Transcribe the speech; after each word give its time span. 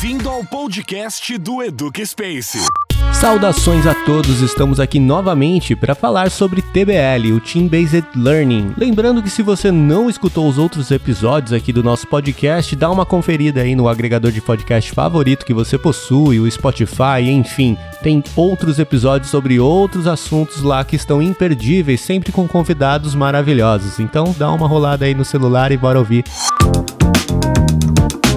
Bem-vindo 0.00 0.30
ao 0.30 0.44
podcast 0.44 1.36
do 1.38 1.60
Educa 1.60 2.06
Space. 2.06 2.64
Saudações 3.12 3.84
a 3.84 3.92
todos, 4.04 4.40
estamos 4.42 4.78
aqui 4.78 5.00
novamente 5.00 5.74
para 5.74 5.92
falar 5.92 6.30
sobre 6.30 6.62
TBL, 6.62 7.32
o 7.34 7.40
Team 7.40 7.66
Based 7.66 8.06
Learning. 8.14 8.74
Lembrando 8.76 9.20
que 9.20 9.28
se 9.28 9.42
você 9.42 9.72
não 9.72 10.08
escutou 10.08 10.48
os 10.48 10.56
outros 10.56 10.92
episódios 10.92 11.52
aqui 11.52 11.72
do 11.72 11.82
nosso 11.82 12.06
podcast, 12.06 12.76
dá 12.76 12.88
uma 12.88 13.04
conferida 13.04 13.62
aí 13.62 13.74
no 13.74 13.88
agregador 13.88 14.30
de 14.30 14.40
podcast 14.40 14.92
favorito 14.92 15.44
que 15.44 15.52
você 15.52 15.76
possui, 15.76 16.38
o 16.38 16.48
Spotify, 16.48 17.22
enfim, 17.28 17.76
tem 18.00 18.22
outros 18.36 18.78
episódios 18.78 19.32
sobre 19.32 19.58
outros 19.58 20.06
assuntos 20.06 20.62
lá 20.62 20.84
que 20.84 20.94
estão 20.94 21.20
imperdíveis, 21.20 22.00
sempre 22.00 22.30
com 22.30 22.46
convidados 22.46 23.16
maravilhosos. 23.16 23.98
Então 23.98 24.32
dá 24.38 24.48
uma 24.52 24.68
rolada 24.68 25.06
aí 25.06 25.14
no 25.14 25.24
celular 25.24 25.72
e 25.72 25.76
bora 25.76 25.98
ouvir. 25.98 26.24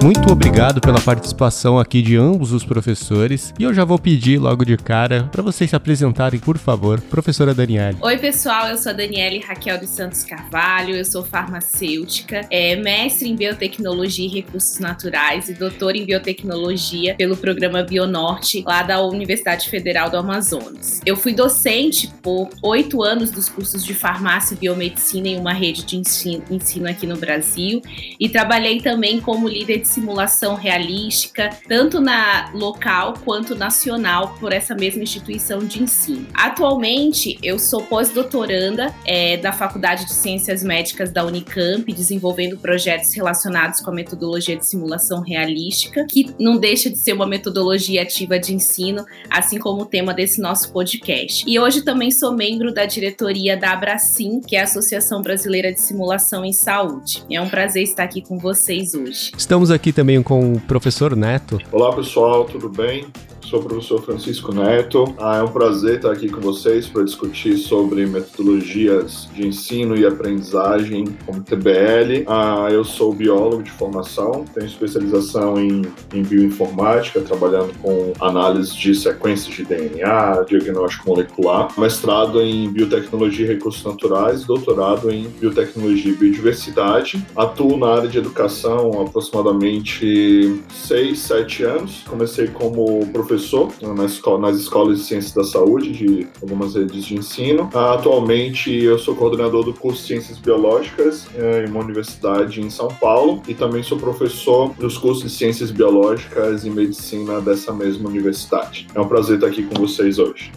Muito 0.02 0.32
obrigado 0.32 0.80
pela 0.80 1.00
participação 1.00 1.78
aqui 1.78 2.02
de 2.02 2.16
ambos 2.16 2.50
os 2.50 2.64
professores. 2.64 3.54
E 3.56 3.62
eu 3.62 3.72
já 3.72 3.84
vou 3.84 4.00
pedir 4.00 4.36
logo 4.36 4.64
de 4.64 4.76
cara 4.76 5.28
para 5.30 5.44
vocês 5.44 5.70
se 5.70 5.76
apresentarem, 5.76 6.40
por 6.40 6.58
favor. 6.58 7.00
Professora 7.02 7.54
Daniele. 7.54 7.96
Oi, 8.00 8.18
pessoal. 8.18 8.66
Eu 8.66 8.76
sou 8.76 8.90
a 8.90 8.92
Daniele 8.92 9.38
Raquel 9.38 9.78
dos 9.78 9.90
Santos 9.90 10.24
Carvalho. 10.24 10.96
Eu 10.96 11.04
sou 11.04 11.24
farmacêutica, 11.24 12.40
é, 12.50 12.74
mestre 12.74 13.28
em 13.28 13.36
biotecnologia 13.36 14.26
e 14.26 14.28
recursos 14.28 14.80
naturais 14.80 15.48
e 15.48 15.54
doutora 15.54 15.96
em 15.96 16.04
biotecnologia 16.04 17.14
pelo 17.14 17.36
programa 17.36 17.84
Bionorte, 17.84 18.64
lá 18.66 18.82
da 18.82 19.00
Universidade 19.06 19.70
Federal 19.70 20.10
do 20.10 20.16
Amazonas. 20.16 21.00
Eu 21.06 21.14
fui 21.14 21.32
docente 21.32 22.12
por 22.20 22.48
oito 22.60 23.04
anos 23.04 23.30
dos 23.30 23.48
cursos 23.48 23.84
de 23.84 23.94
farmácia 23.94 24.54
e 24.54 24.58
biomedicina 24.58 25.28
em 25.28 25.38
uma 25.38 25.52
rede 25.52 25.84
de 25.84 25.96
ensino, 25.96 26.42
ensino 26.50 26.88
aqui 26.88 27.06
no 27.06 27.16
Brasil 27.16 27.80
e 28.18 28.28
trabalhei 28.28 28.80
também 28.80 29.20
como 29.20 29.46
líder 29.46 29.78
de 29.78 29.91
simulação 29.92 30.54
realística, 30.54 31.50
tanto 31.68 32.00
na 32.00 32.50
local 32.54 33.14
quanto 33.24 33.54
nacional, 33.54 34.34
por 34.40 34.52
essa 34.52 34.74
mesma 34.74 35.02
instituição 35.02 35.60
de 35.60 35.82
ensino. 35.82 36.26
Atualmente, 36.34 37.38
eu 37.42 37.58
sou 37.58 37.82
pós-doutoranda 37.82 38.94
é, 39.06 39.36
da 39.36 39.52
Faculdade 39.52 40.06
de 40.06 40.12
Ciências 40.12 40.62
Médicas 40.62 41.10
da 41.10 41.24
Unicamp, 41.24 41.92
desenvolvendo 41.92 42.58
projetos 42.58 43.12
relacionados 43.14 43.80
com 43.80 43.90
a 43.90 43.94
metodologia 43.94 44.56
de 44.56 44.66
simulação 44.66 45.20
realística, 45.20 46.06
que 46.08 46.34
não 46.38 46.56
deixa 46.58 46.88
de 46.88 46.96
ser 46.96 47.12
uma 47.12 47.26
metodologia 47.26 48.02
ativa 48.02 48.38
de 48.38 48.54
ensino, 48.54 49.04
assim 49.28 49.58
como 49.58 49.82
o 49.82 49.86
tema 49.86 50.14
desse 50.14 50.40
nosso 50.40 50.72
podcast. 50.72 51.44
E 51.46 51.58
hoje 51.58 51.82
também 51.82 52.10
sou 52.10 52.32
membro 52.32 52.72
da 52.72 52.86
diretoria 52.86 53.56
da 53.56 53.72
Abracim, 53.72 54.40
que 54.40 54.56
é 54.56 54.60
a 54.60 54.64
Associação 54.64 55.22
Brasileira 55.22 55.72
de 55.72 55.80
Simulação 55.80 56.44
em 56.44 56.52
Saúde. 56.52 57.22
É 57.30 57.40
um 57.40 57.48
prazer 57.48 57.82
estar 57.82 58.04
aqui 58.04 58.22
com 58.22 58.38
vocês 58.38 58.94
hoje. 58.94 59.32
Estamos 59.36 59.70
aqui 59.70 59.81
aqui 59.82 59.92
também 59.92 60.22
com 60.22 60.52
o 60.52 60.60
professor 60.60 61.16
Neto. 61.16 61.58
Olá 61.72 61.92
pessoal, 61.92 62.44
tudo 62.44 62.68
bem? 62.68 63.04
Sou 63.52 63.60
o 63.60 63.64
professor 63.64 64.02
Francisco 64.02 64.50
Neto. 64.50 65.14
Ah, 65.20 65.36
é 65.36 65.42
um 65.42 65.48
prazer 65.48 65.96
estar 65.96 66.10
aqui 66.10 66.26
com 66.26 66.40
vocês 66.40 66.86
para 66.86 67.04
discutir 67.04 67.58
sobre 67.58 68.06
metodologias 68.06 69.28
de 69.34 69.46
ensino 69.46 69.94
e 69.94 70.06
aprendizagem 70.06 71.04
como 71.26 71.42
TBL. 71.42 72.24
Ah, 72.26 72.68
eu 72.70 72.82
sou 72.82 73.12
biólogo 73.12 73.62
de 73.62 73.70
formação, 73.70 74.46
tenho 74.54 74.64
especialização 74.64 75.60
em, 75.60 75.82
em 76.14 76.22
bioinformática, 76.22 77.20
trabalhando 77.20 77.78
com 77.82 78.14
análise 78.22 78.74
de 78.74 78.94
sequências 78.94 79.54
de 79.54 79.66
DNA, 79.66 80.46
diagnóstico 80.48 81.10
molecular, 81.10 81.78
mestrado 81.78 82.40
em 82.40 82.70
biotecnologia 82.70 83.44
e 83.44 83.48
recursos 83.50 83.84
naturais, 83.84 84.44
doutorado 84.44 85.10
em 85.10 85.28
biotecnologia 85.28 86.10
e 86.10 86.14
biodiversidade. 86.16 87.22
Atuo 87.36 87.76
na 87.76 87.96
área 87.96 88.08
de 88.08 88.16
educação 88.16 88.92
há 88.98 89.02
aproximadamente 89.02 90.58
6, 90.70 91.18
7 91.18 91.64
anos. 91.64 92.02
Comecei 92.08 92.46
como 92.46 93.06
professor 93.08 93.41
professor 93.42 93.72
nas, 93.94 94.20
nas 94.40 94.56
escolas 94.56 94.98
de 94.98 95.04
ciências 95.04 95.32
da 95.32 95.44
saúde 95.44 95.92
de 95.92 96.28
algumas 96.40 96.74
redes 96.74 97.04
de 97.04 97.16
ensino. 97.16 97.68
Atualmente 97.74 98.72
eu 98.72 98.98
sou 98.98 99.14
coordenador 99.14 99.64
do 99.64 99.72
curso 99.72 100.02
de 100.02 100.08
Ciências 100.08 100.38
Biológicas 100.38 101.26
eh, 101.34 101.64
em 101.66 101.70
uma 101.70 101.80
universidade 101.80 102.60
em 102.60 102.70
São 102.70 102.88
Paulo 102.88 103.42
e 103.48 103.54
também 103.54 103.82
sou 103.82 103.98
professor 103.98 104.72
dos 104.78 104.96
cursos 104.96 105.24
de 105.24 105.30
Ciências 105.30 105.70
Biológicas 105.70 106.64
e 106.64 106.70
Medicina 106.70 107.40
dessa 107.40 107.72
mesma 107.72 108.08
universidade. 108.08 108.86
É 108.94 109.00
um 109.00 109.08
prazer 109.08 109.36
estar 109.36 109.48
aqui 109.48 109.62
com 109.62 109.74
vocês 109.74 110.18
hoje. 110.18 110.52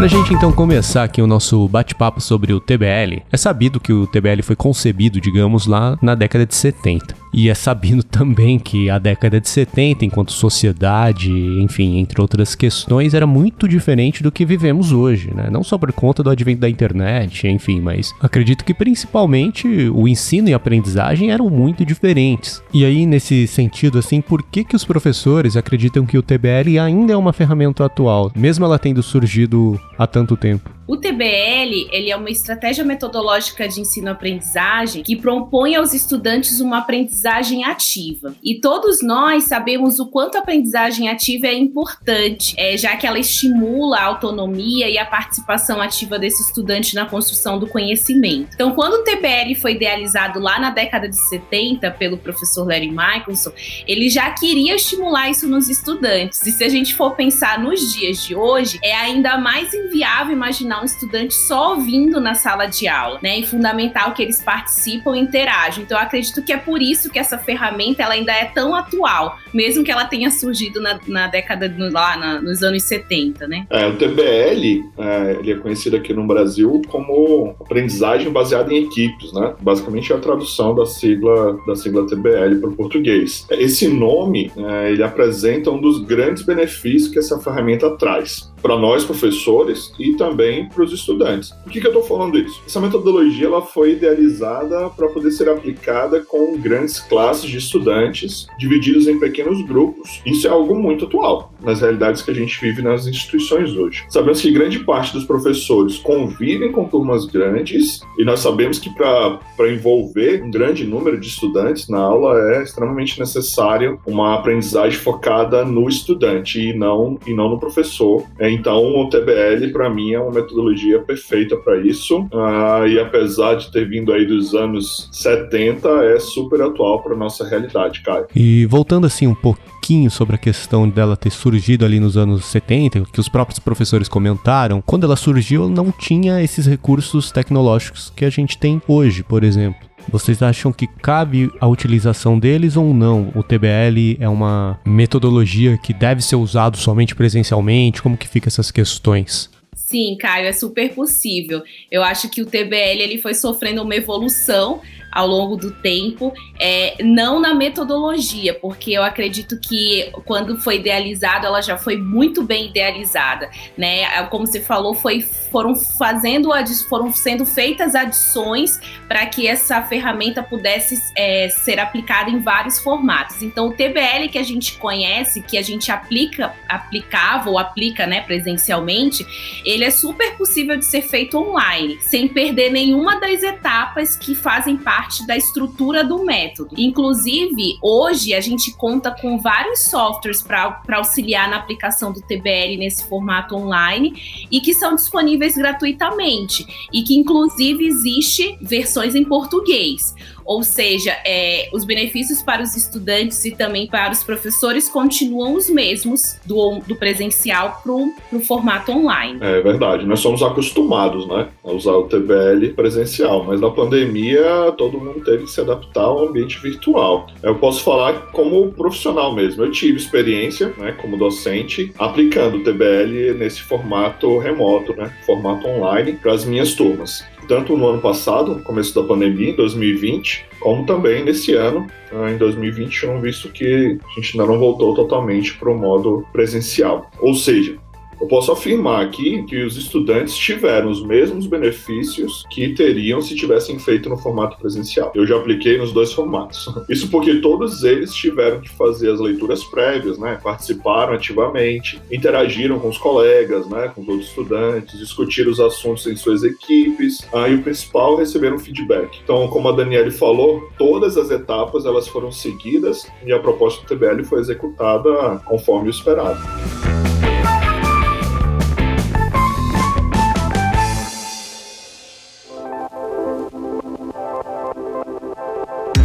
Para 0.00 0.06
a 0.06 0.08
gente 0.08 0.32
então 0.32 0.50
começar 0.50 1.04
aqui 1.04 1.20
o 1.20 1.26
nosso 1.26 1.68
bate-papo 1.68 2.22
sobre 2.22 2.54
o 2.54 2.58
TBL, 2.58 3.20
é 3.30 3.36
sabido 3.36 3.78
que 3.78 3.92
o 3.92 4.06
TBL 4.06 4.42
foi 4.42 4.56
concebido, 4.56 5.20
digamos, 5.20 5.66
lá 5.66 5.98
na 6.00 6.14
década 6.14 6.46
de 6.46 6.54
70. 6.54 7.14
E 7.34 7.50
é 7.50 7.54
sabido 7.54 8.02
também 8.08 8.58
que 8.58 8.88
a 8.88 8.98
década 8.98 9.38
de 9.38 9.46
70, 9.46 10.06
enquanto 10.06 10.32
sociedade, 10.32 11.30
enfim, 11.60 11.98
entre 11.98 12.18
outras 12.18 12.54
questões, 12.54 13.12
era 13.12 13.26
muito 13.26 13.68
diferente 13.68 14.22
do 14.22 14.32
que 14.32 14.46
vivemos 14.46 14.90
hoje, 14.90 15.32
né? 15.34 15.48
Não 15.50 15.62
só 15.62 15.76
por 15.76 15.92
conta 15.92 16.22
do 16.22 16.30
advento 16.30 16.62
da 16.62 16.70
internet, 16.70 17.46
enfim, 17.46 17.78
mas 17.78 18.14
acredito 18.22 18.64
que 18.64 18.72
principalmente 18.72 19.68
o 19.90 20.08
ensino 20.08 20.48
e 20.48 20.54
a 20.54 20.56
aprendizagem 20.56 21.30
eram 21.30 21.50
muito 21.50 21.84
diferentes. 21.84 22.62
E 22.72 22.86
aí, 22.86 23.04
nesse 23.04 23.46
sentido, 23.46 23.98
assim, 23.98 24.22
por 24.22 24.42
que, 24.42 24.64
que 24.64 24.74
os 24.74 24.84
professores 24.84 25.58
acreditam 25.58 26.06
que 26.06 26.16
o 26.16 26.22
TBL 26.22 26.78
ainda 26.82 27.12
é 27.12 27.16
uma 27.16 27.34
ferramenta 27.34 27.84
atual, 27.84 28.32
mesmo 28.34 28.64
ela 28.64 28.78
tendo 28.78 29.02
surgido 29.02 29.78
há 30.00 30.06
tanto 30.06 30.34
tempo? 30.34 30.70
O 30.86 30.96
TBL 30.96 31.88
ele 31.92 32.10
é 32.10 32.16
uma 32.16 32.30
estratégia 32.30 32.84
metodológica 32.84 33.68
de 33.68 33.80
ensino-aprendizagem 33.80 35.02
que 35.02 35.16
propõe 35.16 35.76
aos 35.76 35.94
estudantes 35.94 36.60
uma 36.60 36.78
aprendizagem 36.78 37.64
ativa. 37.64 38.34
E 38.42 38.60
todos 38.60 39.00
nós 39.00 39.44
sabemos 39.44 40.00
o 40.00 40.06
quanto 40.06 40.36
a 40.36 40.40
aprendizagem 40.40 41.08
ativa 41.08 41.46
é 41.46 41.54
importante, 41.54 42.54
é, 42.58 42.76
já 42.76 42.96
que 42.96 43.06
ela 43.06 43.18
estimula 43.18 43.98
a 43.98 44.04
autonomia 44.04 44.88
e 44.88 44.98
a 44.98 45.06
participação 45.06 45.80
ativa 45.80 46.18
desse 46.18 46.42
estudante 46.42 46.94
na 46.94 47.06
construção 47.06 47.58
do 47.58 47.68
conhecimento. 47.68 48.50
Então, 48.54 48.74
quando 48.74 48.94
o 48.94 49.04
TBL 49.04 49.54
foi 49.60 49.74
idealizado 49.74 50.40
lá 50.40 50.58
na 50.58 50.70
década 50.70 51.08
de 51.08 51.16
70 51.28 51.90
pelo 51.92 52.18
professor 52.18 52.66
Larry 52.66 52.90
Michelson, 52.90 53.52
ele 53.86 54.08
já 54.08 54.28
queria 54.30 54.74
estimular 54.74 55.30
isso 55.30 55.46
nos 55.46 55.68
estudantes. 55.68 56.44
E 56.44 56.50
se 56.50 56.64
a 56.64 56.68
gente 56.68 56.94
for 56.94 57.14
pensar 57.14 57.60
nos 57.60 57.92
dias 57.92 58.24
de 58.24 58.34
hoje, 58.34 58.78
é 58.82 58.94
ainda 58.94 59.38
mais 59.38 59.72
inviável 59.72 60.34
imaginar 60.34 60.79
um 60.80 60.84
estudante 60.84 61.34
só 61.34 61.74
ouvindo 61.74 62.20
na 62.20 62.34
sala 62.34 62.66
de 62.66 62.88
aula, 62.88 63.18
né? 63.22 63.38
E 63.38 63.46
fundamental 63.46 64.12
que 64.12 64.22
eles 64.22 64.42
participam 64.42 65.16
e 65.16 65.20
interagem. 65.20 65.84
Então 65.84 65.98
eu 65.98 66.02
acredito 66.02 66.42
que 66.42 66.52
é 66.52 66.56
por 66.56 66.80
isso 66.80 67.10
que 67.10 67.18
essa 67.18 67.38
ferramenta 67.38 68.02
ela 68.02 68.14
ainda 68.14 68.32
é 68.32 68.44
tão 68.46 68.74
atual, 68.74 69.38
mesmo 69.52 69.84
que 69.84 69.90
ela 69.90 70.04
tenha 70.04 70.30
surgido 70.30 70.80
na, 70.80 70.98
na 71.06 71.26
década 71.26 71.72
lá 71.92 72.16
na, 72.16 72.40
nos 72.40 72.62
anos 72.62 72.82
70, 72.84 73.46
né? 73.46 73.66
É, 73.70 73.86
o 73.86 73.96
TBL 73.96 74.90
é, 74.98 75.36
ele 75.38 75.52
é 75.52 75.56
conhecido 75.56 75.96
aqui 75.96 76.12
no 76.12 76.26
Brasil 76.26 76.82
como 76.88 77.54
aprendizagem 77.60 78.30
baseada 78.30 78.72
em 78.72 78.84
equipes, 78.84 79.32
né? 79.32 79.54
Basicamente 79.60 80.12
é 80.12 80.16
a 80.16 80.18
tradução 80.18 80.74
da 80.74 80.86
sigla 80.86 81.58
da 81.66 81.76
sigla 81.76 82.06
TBL 82.06 82.60
para 82.60 82.70
o 82.70 82.76
português. 82.76 83.46
Esse 83.50 83.88
nome 83.88 84.50
é, 84.56 84.92
ele 84.92 85.02
apresenta 85.02 85.70
um 85.70 85.80
dos 85.80 86.02
grandes 86.02 86.44
benefícios 86.44 87.10
que 87.10 87.18
essa 87.18 87.38
ferramenta 87.38 87.90
traz 87.96 88.49
para 88.62 88.78
nós 88.78 89.04
professores 89.04 89.92
e 89.98 90.14
também 90.14 90.68
para 90.68 90.84
os 90.84 90.92
estudantes. 90.92 91.50
Por 91.62 91.72
que, 91.72 91.80
que 91.80 91.86
eu 91.86 91.92
estou 91.92 92.04
falando 92.04 92.38
isso? 92.38 92.60
Essa 92.66 92.80
metodologia 92.80 93.46
ela 93.46 93.62
foi 93.62 93.92
idealizada 93.92 94.88
para 94.90 95.08
poder 95.08 95.30
ser 95.30 95.48
aplicada 95.48 96.20
com 96.20 96.56
grandes 96.58 97.00
classes 97.00 97.48
de 97.48 97.58
estudantes 97.58 98.46
divididos 98.58 99.06
em 99.06 99.18
pequenos 99.18 99.64
grupos. 99.66 100.20
Isso 100.24 100.46
é 100.46 100.50
algo 100.50 100.74
muito 100.74 101.04
atual 101.04 101.52
nas 101.62 101.80
realidades 101.80 102.22
que 102.22 102.30
a 102.30 102.34
gente 102.34 102.60
vive 102.60 102.82
nas 102.82 103.06
instituições 103.06 103.72
hoje. 103.72 104.04
Sabemos 104.08 104.40
que 104.40 104.50
grande 104.50 104.78
parte 104.80 105.12
dos 105.12 105.24
professores 105.24 105.98
convivem 105.98 106.72
com 106.72 106.88
turmas 106.88 107.26
grandes 107.26 108.00
e 108.18 108.24
nós 108.24 108.40
sabemos 108.40 108.78
que 108.78 108.90
para 108.90 109.70
envolver 109.70 110.42
um 110.42 110.50
grande 110.50 110.84
número 110.84 111.18
de 111.18 111.28
estudantes 111.28 111.88
na 111.88 111.98
aula 111.98 112.38
é 112.54 112.62
extremamente 112.62 113.18
necessário 113.18 114.00
uma 114.06 114.34
aprendizagem 114.34 114.98
focada 114.98 115.64
no 115.64 115.88
estudante 115.88 116.60
e 116.60 116.72
não, 116.76 117.18
e 117.26 117.34
não 117.34 117.48
no 117.50 117.58
professor. 117.58 118.24
Então, 118.50 118.82
o 118.82 119.08
TBL, 119.08 119.72
para 119.72 119.88
mim, 119.88 120.12
é 120.12 120.20
uma 120.20 120.32
metodologia 120.32 121.00
perfeita 121.00 121.56
para 121.56 121.78
isso. 121.78 122.26
Ah, 122.32 122.84
e 122.86 122.98
apesar 122.98 123.54
de 123.54 123.70
ter 123.70 123.88
vindo 123.88 124.12
aí 124.12 124.26
dos 124.26 124.54
anos 124.54 125.08
70, 125.12 125.88
é 125.88 126.18
super 126.18 126.60
atual 126.62 127.02
para 127.02 127.16
nossa 127.16 127.46
realidade, 127.46 128.02
Caio. 128.02 128.26
E 128.34 128.66
voltando 128.66 129.06
assim 129.06 129.26
um 129.26 129.34
pouquinho 129.34 130.10
sobre 130.10 130.36
a 130.36 130.38
questão 130.38 130.88
dela 130.88 131.16
ter 131.16 131.30
surgido 131.30 131.84
ali 131.84 131.98
nos 131.98 132.16
anos 132.16 132.44
70, 132.44 133.02
que 133.12 133.20
os 133.20 133.28
próprios 133.28 133.58
professores 133.58 134.08
comentaram, 134.08 134.82
quando 134.84 135.04
ela 135.04 135.16
surgiu 135.16 135.68
não 135.68 135.90
tinha 135.90 136.42
esses 136.42 136.66
recursos 136.66 137.30
tecnológicos 137.30 138.12
que 138.14 138.24
a 138.24 138.30
gente 138.30 138.58
tem 138.58 138.80
hoje, 138.86 139.22
por 139.22 139.42
exemplo. 139.44 139.89
Vocês 140.08 140.42
acham 140.42 140.72
que 140.72 140.86
cabe 140.86 141.50
a 141.60 141.66
utilização 141.66 142.38
deles 142.38 142.76
ou 142.76 142.92
não? 142.92 143.30
O 143.34 143.42
TBL 143.42 144.16
é 144.18 144.28
uma 144.28 144.78
metodologia 144.84 145.78
que 145.78 145.92
deve 145.92 146.22
ser 146.22 146.36
usado 146.36 146.76
somente 146.76 147.14
presencialmente? 147.14 148.02
Como 148.02 148.16
que 148.16 148.28
fica 148.28 148.48
essas 148.48 148.70
questões? 148.70 149.50
Sim, 149.74 150.16
Caio, 150.20 150.46
é 150.46 150.52
super 150.52 150.94
possível. 150.94 151.62
Eu 151.90 152.04
acho 152.04 152.30
que 152.30 152.40
o 152.40 152.46
TBL 152.46 153.00
ele 153.00 153.18
foi 153.18 153.34
sofrendo 153.34 153.82
uma 153.82 153.94
evolução 153.96 154.80
ao 155.10 155.26
longo 155.26 155.56
do 155.56 155.70
tempo, 155.70 156.32
é, 156.58 156.96
não 157.02 157.40
na 157.40 157.54
metodologia, 157.54 158.54
porque 158.54 158.92
eu 158.92 159.02
acredito 159.02 159.58
que 159.58 160.10
quando 160.24 160.60
foi 160.60 160.76
idealizado, 160.76 161.46
ela 161.46 161.60
já 161.60 161.76
foi 161.76 161.96
muito 161.96 162.42
bem 162.42 162.68
idealizada, 162.68 163.50
né? 163.76 164.02
É, 164.02 164.22
como 164.24 164.46
você 164.46 164.60
falou, 164.60 164.94
foi, 164.94 165.20
foram 165.20 165.74
fazendo, 165.74 166.50
foram 166.88 167.12
sendo 167.12 167.44
feitas 167.44 167.94
adições 167.94 168.80
para 169.08 169.26
que 169.26 169.46
essa 169.46 169.82
ferramenta 169.82 170.42
pudesse 170.42 171.00
é, 171.16 171.48
ser 171.48 171.80
aplicada 171.80 172.30
em 172.30 172.40
vários 172.40 172.78
formatos. 172.78 173.42
Então, 173.42 173.68
o 173.68 173.72
TBL 173.72 174.28
que 174.30 174.38
a 174.38 174.42
gente 174.42 174.78
conhece, 174.78 175.42
que 175.42 175.58
a 175.58 175.62
gente 175.62 175.90
aplica, 175.90 176.54
aplicava 176.68 177.50
ou 177.50 177.58
aplica, 177.58 178.06
né, 178.06 178.20
presencialmente, 178.20 179.26
ele 179.64 179.84
é 179.84 179.90
super 179.90 180.36
possível 180.36 180.76
de 180.76 180.84
ser 180.84 181.02
feito 181.02 181.36
online, 181.36 181.98
sem 182.00 182.28
perder 182.28 182.70
nenhuma 182.70 183.18
das 183.18 183.42
etapas 183.42 184.16
que 184.16 184.34
fazem 184.34 184.76
parte 184.76 184.99
parte 185.00 185.26
da 185.26 185.34
estrutura 185.34 186.04
do 186.04 186.22
método. 186.22 186.74
Inclusive, 186.76 187.78
hoje 187.82 188.34
a 188.34 188.40
gente 188.40 188.70
conta 188.72 189.10
com 189.10 189.38
vários 189.38 189.84
softwares 189.84 190.42
para 190.42 190.98
auxiliar 190.98 191.48
na 191.48 191.56
aplicação 191.56 192.12
do 192.12 192.20
TBL 192.20 192.76
nesse 192.78 193.08
formato 193.08 193.56
online 193.56 194.46
e 194.50 194.60
que 194.60 194.74
são 194.74 194.94
disponíveis 194.94 195.56
gratuitamente 195.56 196.66
e 196.92 197.02
que 197.02 197.16
inclusive 197.16 197.86
existe 197.86 198.58
versões 198.60 199.14
em 199.14 199.24
português. 199.24 200.14
Ou 200.44 200.62
seja, 200.62 201.16
é, 201.24 201.68
os 201.72 201.84
benefícios 201.84 202.42
para 202.42 202.62
os 202.62 202.76
estudantes 202.76 203.44
e 203.44 203.52
também 203.52 203.86
para 203.86 204.12
os 204.12 204.22
professores 204.22 204.88
continuam 204.88 205.54
os 205.54 205.68
mesmos 205.68 206.38
do, 206.44 206.80
do 206.86 206.96
presencial 206.96 207.80
para 207.82 207.92
o 207.92 208.40
formato 208.40 208.92
online. 208.92 209.38
É 209.40 209.60
verdade, 209.60 210.06
nós 210.06 210.20
somos 210.20 210.42
acostumados 210.42 211.26
né, 211.26 211.48
a 211.64 211.72
usar 211.72 211.92
o 211.92 212.04
TBL 212.04 212.74
presencial, 212.74 213.44
mas 213.44 213.60
na 213.60 213.70
pandemia 213.70 214.72
todo 214.76 214.98
mundo 214.98 215.20
teve 215.24 215.44
que 215.44 215.50
se 215.50 215.60
adaptar 215.60 216.04
ao 216.04 216.28
ambiente 216.28 216.58
virtual. 216.60 217.26
Eu 217.42 217.56
posso 217.56 217.82
falar 217.82 218.30
como 218.32 218.72
profissional 218.72 219.34
mesmo. 219.34 219.64
Eu 219.64 219.70
tive 219.70 219.96
experiência 219.98 220.72
né, 220.76 220.92
como 220.92 221.16
docente 221.16 221.92
aplicando 221.98 222.58
o 222.58 222.64
TBL 222.64 223.34
nesse 223.38 223.62
formato 223.62 224.38
remoto, 224.38 224.94
né, 224.96 225.12
formato 225.24 225.66
online, 225.66 226.12
para 226.12 226.32
as 226.32 226.44
minhas 226.44 226.74
turmas 226.74 227.24
tanto 227.50 227.76
no 227.76 227.88
ano 227.88 228.00
passado, 228.00 228.54
no 228.54 228.62
começo 228.62 228.94
da 228.94 229.02
pandemia, 229.02 229.50
em 229.50 229.56
2020, 229.56 230.46
como 230.60 230.86
também 230.86 231.24
nesse 231.24 231.52
ano, 231.52 231.84
ah, 232.12 232.30
em 232.30 232.36
2021, 232.36 233.20
visto 233.20 233.48
que 233.48 233.98
a 234.08 234.14
gente 234.14 234.38
ainda 234.38 234.52
não 234.52 234.56
voltou 234.56 234.94
totalmente 234.94 235.54
para 235.54 235.68
o 235.68 235.76
modo 235.76 236.24
presencial. 236.32 237.10
Ou 237.18 237.34
seja, 237.34 237.76
eu 238.20 238.26
posso 238.26 238.52
afirmar 238.52 239.02
aqui 239.02 239.42
que 239.44 239.62
os 239.64 239.76
estudantes 239.76 240.36
tiveram 240.36 240.90
os 240.90 241.02
mesmos 241.02 241.46
benefícios 241.46 242.44
que 242.50 242.74
teriam 242.74 243.22
se 243.22 243.34
tivessem 243.34 243.78
feito 243.78 244.08
no 244.10 244.18
formato 244.18 244.58
presencial. 244.58 245.10
Eu 245.14 245.26
já 245.26 245.36
apliquei 245.36 245.78
nos 245.78 245.90
dois 245.92 246.12
formatos. 246.12 246.66
Isso 246.88 247.08
porque 247.10 247.36
todos 247.36 247.82
eles 247.82 248.12
tiveram 248.12 248.60
que 248.60 248.68
fazer 248.68 249.10
as 249.10 249.20
leituras 249.20 249.64
prévias, 249.64 250.18
né? 250.18 250.38
Participaram 250.42 251.14
ativamente, 251.14 252.00
interagiram 252.12 252.78
com 252.78 252.88
os 252.88 252.98
colegas, 252.98 253.66
né? 253.68 253.90
Com 253.94 254.02
os 254.02 254.08
outros 254.08 254.28
estudantes, 254.28 254.98
discutiram 254.98 255.50
os 255.50 255.60
assuntos 255.60 256.06
em 256.06 256.16
suas 256.16 256.42
equipes. 256.42 257.26
Ah, 257.32 257.48
e 257.48 257.54
o 257.54 257.62
principal, 257.62 258.16
receberam 258.16 258.58
feedback. 258.58 259.18
Então, 259.24 259.48
como 259.48 259.68
a 259.68 259.72
Daniele 259.72 260.10
falou, 260.10 260.68
todas 260.76 261.16
as 261.16 261.30
etapas 261.30 261.86
elas 261.86 262.06
foram 262.06 262.30
seguidas 262.30 263.10
e 263.24 263.32
a 263.32 263.38
proposta 263.38 263.82
do 263.82 263.88
TBL 263.88 264.24
foi 264.24 264.40
executada 264.40 265.38
conforme 265.46 265.88
o 265.88 265.90
esperado. 265.90 266.40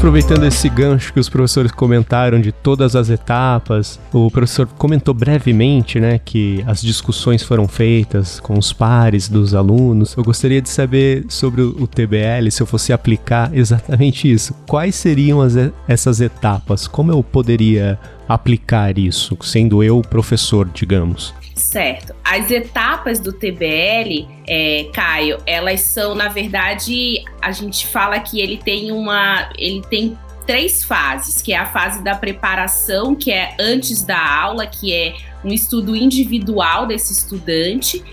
Aproveitando 0.06 0.46
esse 0.46 0.70
gancho 0.70 1.12
que 1.12 1.20
os 1.20 1.28
professores 1.28 1.72
comentaram 1.72 2.40
de 2.40 2.52
todas 2.52 2.96
as 2.96 3.10
etapas, 3.10 4.00
o 4.14 4.30
professor 4.30 4.68
comentou 4.78 5.16
brevemente, 5.16 6.00
né, 6.00 6.20
que 6.24 6.64
as 6.68 6.80
discussões 6.80 7.42
foram 7.42 7.68
feitas 7.68 8.40
com 8.40 8.56
os 8.56 8.72
pares 8.72 9.28
dos 9.28 9.56
alunos. 9.56 10.16
Eu 10.16 10.24
gostaria 10.24 10.62
de 10.62 10.70
saber 10.70 11.26
sobre 11.28 11.64
o 11.64 11.88
TBL, 11.88 12.52
se 12.52 12.62
eu 12.62 12.68
fosse 12.68 12.94
aplicar 12.94 13.50
exatamente 13.52 14.32
isso. 14.32 14.54
Quais 14.68 14.94
seriam 14.94 15.42
as, 15.42 15.56
essas 15.88 16.22
etapas? 16.22 16.88
Como 16.88 17.12
eu 17.12 17.24
poderia 17.24 17.98
aplicar 18.28 18.98
isso, 18.98 19.38
sendo 19.42 19.84
eu 19.84 20.02
professor, 20.02 20.68
digamos? 20.68 21.34
Certo. 21.56 22.14
As 22.24 22.52
etapas 22.52 23.20
do 23.20 23.32
TBL, 23.32 24.28
é, 24.48 24.90
Caio, 24.94 25.38
elas 25.46 25.82
são, 25.82 26.14
na 26.14 26.28
verdade, 26.28 27.24
a 27.42 27.52
gente 27.52 27.88
fala 27.88 28.20
que 28.20 28.42
ele 28.42 28.58
tem 28.58 28.92
uma. 28.92 29.50
Ele 29.58 29.82
tem 29.90 30.18
três 30.46 30.84
fases, 30.84 31.42
que 31.42 31.54
é 31.54 31.58
a 31.58 31.66
fase 31.66 32.04
da 32.04 32.16
preparação, 32.16 33.16
que 33.16 33.32
é 33.32 33.56
antes 33.60 34.04
da 34.04 34.20
aula, 34.20 34.68
que 34.68 34.94
é 34.94 35.16
um 35.44 35.52
estudo 35.52 35.96
individual 35.96 36.86
desse 36.86 37.14
estudante. 37.14 38.04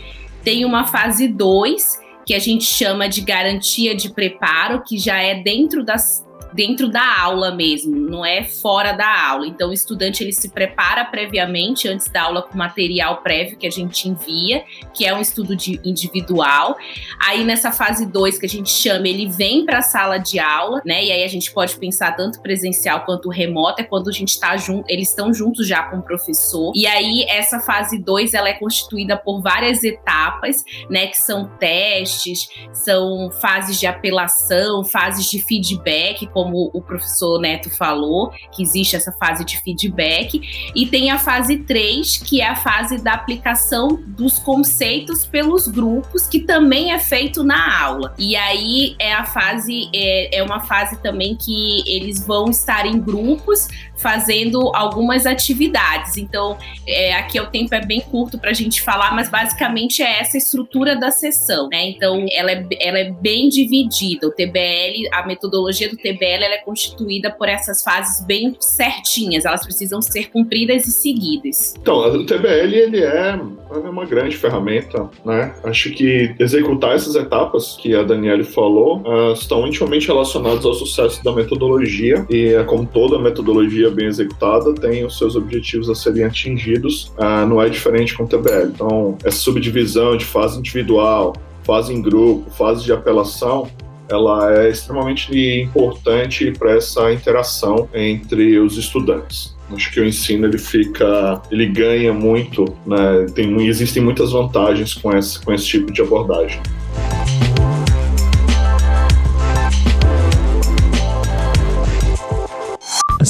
Tem 0.44 0.64
uma 0.64 0.86
fase 0.86 1.28
2, 1.28 2.00
que 2.24 2.34
a 2.34 2.38
gente 2.38 2.64
chama 2.64 3.08
de 3.08 3.20
garantia 3.20 3.94
de 3.94 4.10
preparo, 4.10 4.82
que 4.82 4.98
já 4.98 5.20
é 5.20 5.42
dentro 5.42 5.84
das 5.84 6.24
dentro 6.52 6.88
da 6.88 7.20
aula 7.20 7.54
mesmo, 7.54 7.94
não 7.96 8.24
é 8.24 8.44
fora 8.44 8.92
da 8.92 9.28
aula. 9.28 9.46
Então 9.46 9.70
o 9.70 9.72
estudante 9.72 10.22
ele 10.22 10.32
se 10.32 10.48
prepara 10.50 11.04
previamente 11.04 11.88
antes 11.88 12.08
da 12.08 12.22
aula 12.22 12.42
com 12.42 12.56
material 12.56 13.22
prévio 13.22 13.56
que 13.56 13.66
a 13.66 13.70
gente 13.70 14.08
envia, 14.08 14.64
que 14.94 15.04
é 15.04 15.14
um 15.14 15.20
estudo 15.20 15.56
de 15.56 15.80
individual. 15.84 16.76
Aí 17.24 17.44
nessa 17.44 17.72
fase 17.72 18.06
2 18.06 18.38
que 18.38 18.46
a 18.46 18.48
gente 18.48 18.70
chama, 18.70 19.08
ele 19.08 19.28
vem 19.28 19.64
para 19.64 19.78
a 19.78 19.82
sala 19.82 20.18
de 20.18 20.38
aula, 20.38 20.80
né? 20.84 21.04
E 21.04 21.12
aí 21.12 21.24
a 21.24 21.28
gente 21.28 21.52
pode 21.52 21.76
pensar 21.76 22.16
tanto 22.16 22.40
presencial 22.40 23.04
quanto 23.04 23.28
remoto, 23.28 23.80
é 23.80 23.84
quando 23.84 24.08
a 24.08 24.12
gente 24.12 24.30
está 24.30 24.56
junto, 24.56 24.84
eles 24.88 25.08
estão 25.08 25.32
juntos 25.32 25.66
já 25.66 25.82
com 25.84 25.98
o 25.98 26.02
professor. 26.02 26.72
E 26.74 26.86
aí 26.86 27.24
essa 27.28 27.60
fase 27.60 27.98
2 27.98 28.34
ela 28.34 28.48
é 28.48 28.54
constituída 28.54 29.16
por 29.16 29.40
várias 29.40 29.82
etapas, 29.84 30.64
né, 30.90 31.06
que 31.06 31.18
são 31.18 31.48
testes, 31.58 32.48
são 32.72 33.30
fases 33.40 33.78
de 33.78 33.86
apelação, 33.86 34.84
fases 34.84 35.30
de 35.30 35.40
feedback, 35.42 36.26
como 36.28 36.41
o 36.50 36.82
professor 36.82 37.40
Neto 37.40 37.70
falou, 37.70 38.30
que 38.52 38.62
existe 38.62 38.96
essa 38.96 39.12
fase 39.12 39.44
de 39.44 39.60
feedback, 39.60 40.40
e 40.74 40.86
tem 40.86 41.10
a 41.10 41.18
fase 41.18 41.58
3, 41.58 42.18
que 42.18 42.40
é 42.40 42.48
a 42.48 42.56
fase 42.56 43.02
da 43.02 43.12
aplicação 43.12 44.00
dos 44.06 44.38
conceitos 44.38 45.24
pelos 45.24 45.68
grupos, 45.68 46.26
que 46.26 46.40
também 46.40 46.92
é 46.92 46.98
feito 46.98 47.42
na 47.42 47.82
aula. 47.82 48.14
E 48.18 48.34
aí 48.36 48.96
é 48.98 49.12
a 49.12 49.24
fase, 49.24 49.88
é, 49.94 50.38
é 50.38 50.42
uma 50.42 50.60
fase 50.60 51.00
também 51.02 51.36
que 51.36 51.82
eles 51.86 52.26
vão 52.26 52.50
estar 52.50 52.86
em 52.86 52.98
grupos 52.98 53.68
fazendo 54.02 54.70
algumas 54.74 55.24
atividades. 55.24 56.16
Então, 56.16 56.58
é, 56.86 57.14
aqui 57.14 57.40
o 57.40 57.46
tempo 57.46 57.74
é 57.74 57.84
bem 57.84 58.00
curto 58.00 58.38
para 58.38 58.50
a 58.50 58.54
gente 58.54 58.82
falar, 58.82 59.14
mas 59.14 59.30
basicamente 59.30 60.02
é 60.02 60.20
essa 60.20 60.36
estrutura 60.36 60.96
da 60.96 61.10
sessão, 61.10 61.68
né? 61.68 61.88
Então, 61.88 62.26
ela 62.32 62.50
é, 62.50 62.66
ela 62.80 62.98
é 62.98 63.10
bem 63.10 63.48
dividida. 63.48 64.26
O 64.26 64.30
TBL, 64.30 65.08
a 65.12 65.26
metodologia 65.26 65.88
do 65.88 65.96
TBL 65.96 66.42
é 66.42 66.58
constituída 66.58 67.30
por 67.30 67.48
essas 67.48 67.82
fases 67.82 68.24
bem 68.26 68.56
certinhas, 68.58 69.44
elas 69.44 69.62
precisam 69.64 70.02
ser 70.02 70.30
cumpridas 70.30 70.86
e 70.86 70.90
seguidas. 70.90 71.74
Então, 71.80 71.98
o 71.98 72.26
TBL 72.26 72.74
ele 72.74 73.02
é, 73.02 73.38
é 73.70 73.88
uma 73.88 74.04
grande 74.04 74.36
ferramenta, 74.36 75.08
né? 75.24 75.54
Acho 75.62 75.90
que 75.90 76.34
executar 76.38 76.94
essas 76.94 77.14
etapas 77.14 77.76
que 77.76 77.94
a 77.94 78.02
Daniele 78.02 78.44
falou 78.44 79.02
uh, 79.02 79.32
estão 79.32 79.66
intimamente 79.66 80.06
relacionadas 80.08 80.64
ao 80.64 80.74
sucesso 80.74 81.22
da 81.22 81.32
metodologia 81.32 82.26
e, 82.28 82.54
é 82.54 82.64
como 82.64 82.86
toda 82.86 83.18
metodologia 83.18 83.90
bem 83.92 84.06
executada, 84.06 84.74
tem 84.74 85.04
os 85.04 85.18
seus 85.18 85.36
objetivos 85.36 85.88
a 85.88 85.94
serem 85.94 86.24
atingidos, 86.24 87.12
uh, 87.18 87.46
não 87.46 87.60
é 87.60 87.68
diferente 87.68 88.14
com 88.14 88.24
o 88.24 88.26
TBL. 88.26 88.70
Então, 88.74 89.16
essa 89.24 89.38
subdivisão 89.38 90.16
de 90.16 90.24
fase 90.24 90.58
individual, 90.58 91.34
fase 91.62 91.92
em 91.92 92.02
grupo, 92.02 92.50
fase 92.50 92.84
de 92.84 92.92
apelação, 92.92 93.68
ela 94.10 94.52
é 94.62 94.68
extremamente 94.68 95.32
importante 95.60 96.52
para 96.58 96.72
essa 96.72 97.12
interação 97.12 97.88
entre 97.94 98.58
os 98.58 98.76
estudantes. 98.76 99.56
Acho 99.72 99.90
que 99.90 100.00
o 100.00 100.04
ensino 100.04 100.46
ele 100.46 100.58
fica, 100.58 101.40
ele 101.50 101.66
ganha 101.66 102.12
muito, 102.12 102.64
né? 102.86 103.26
Tem, 103.34 103.66
existem 103.66 104.02
muitas 104.02 104.32
vantagens 104.32 104.92
com 104.92 105.16
esse, 105.16 105.40
com 105.42 105.52
esse 105.52 105.66
tipo 105.66 105.90
de 105.90 106.02
abordagem. 106.02 106.60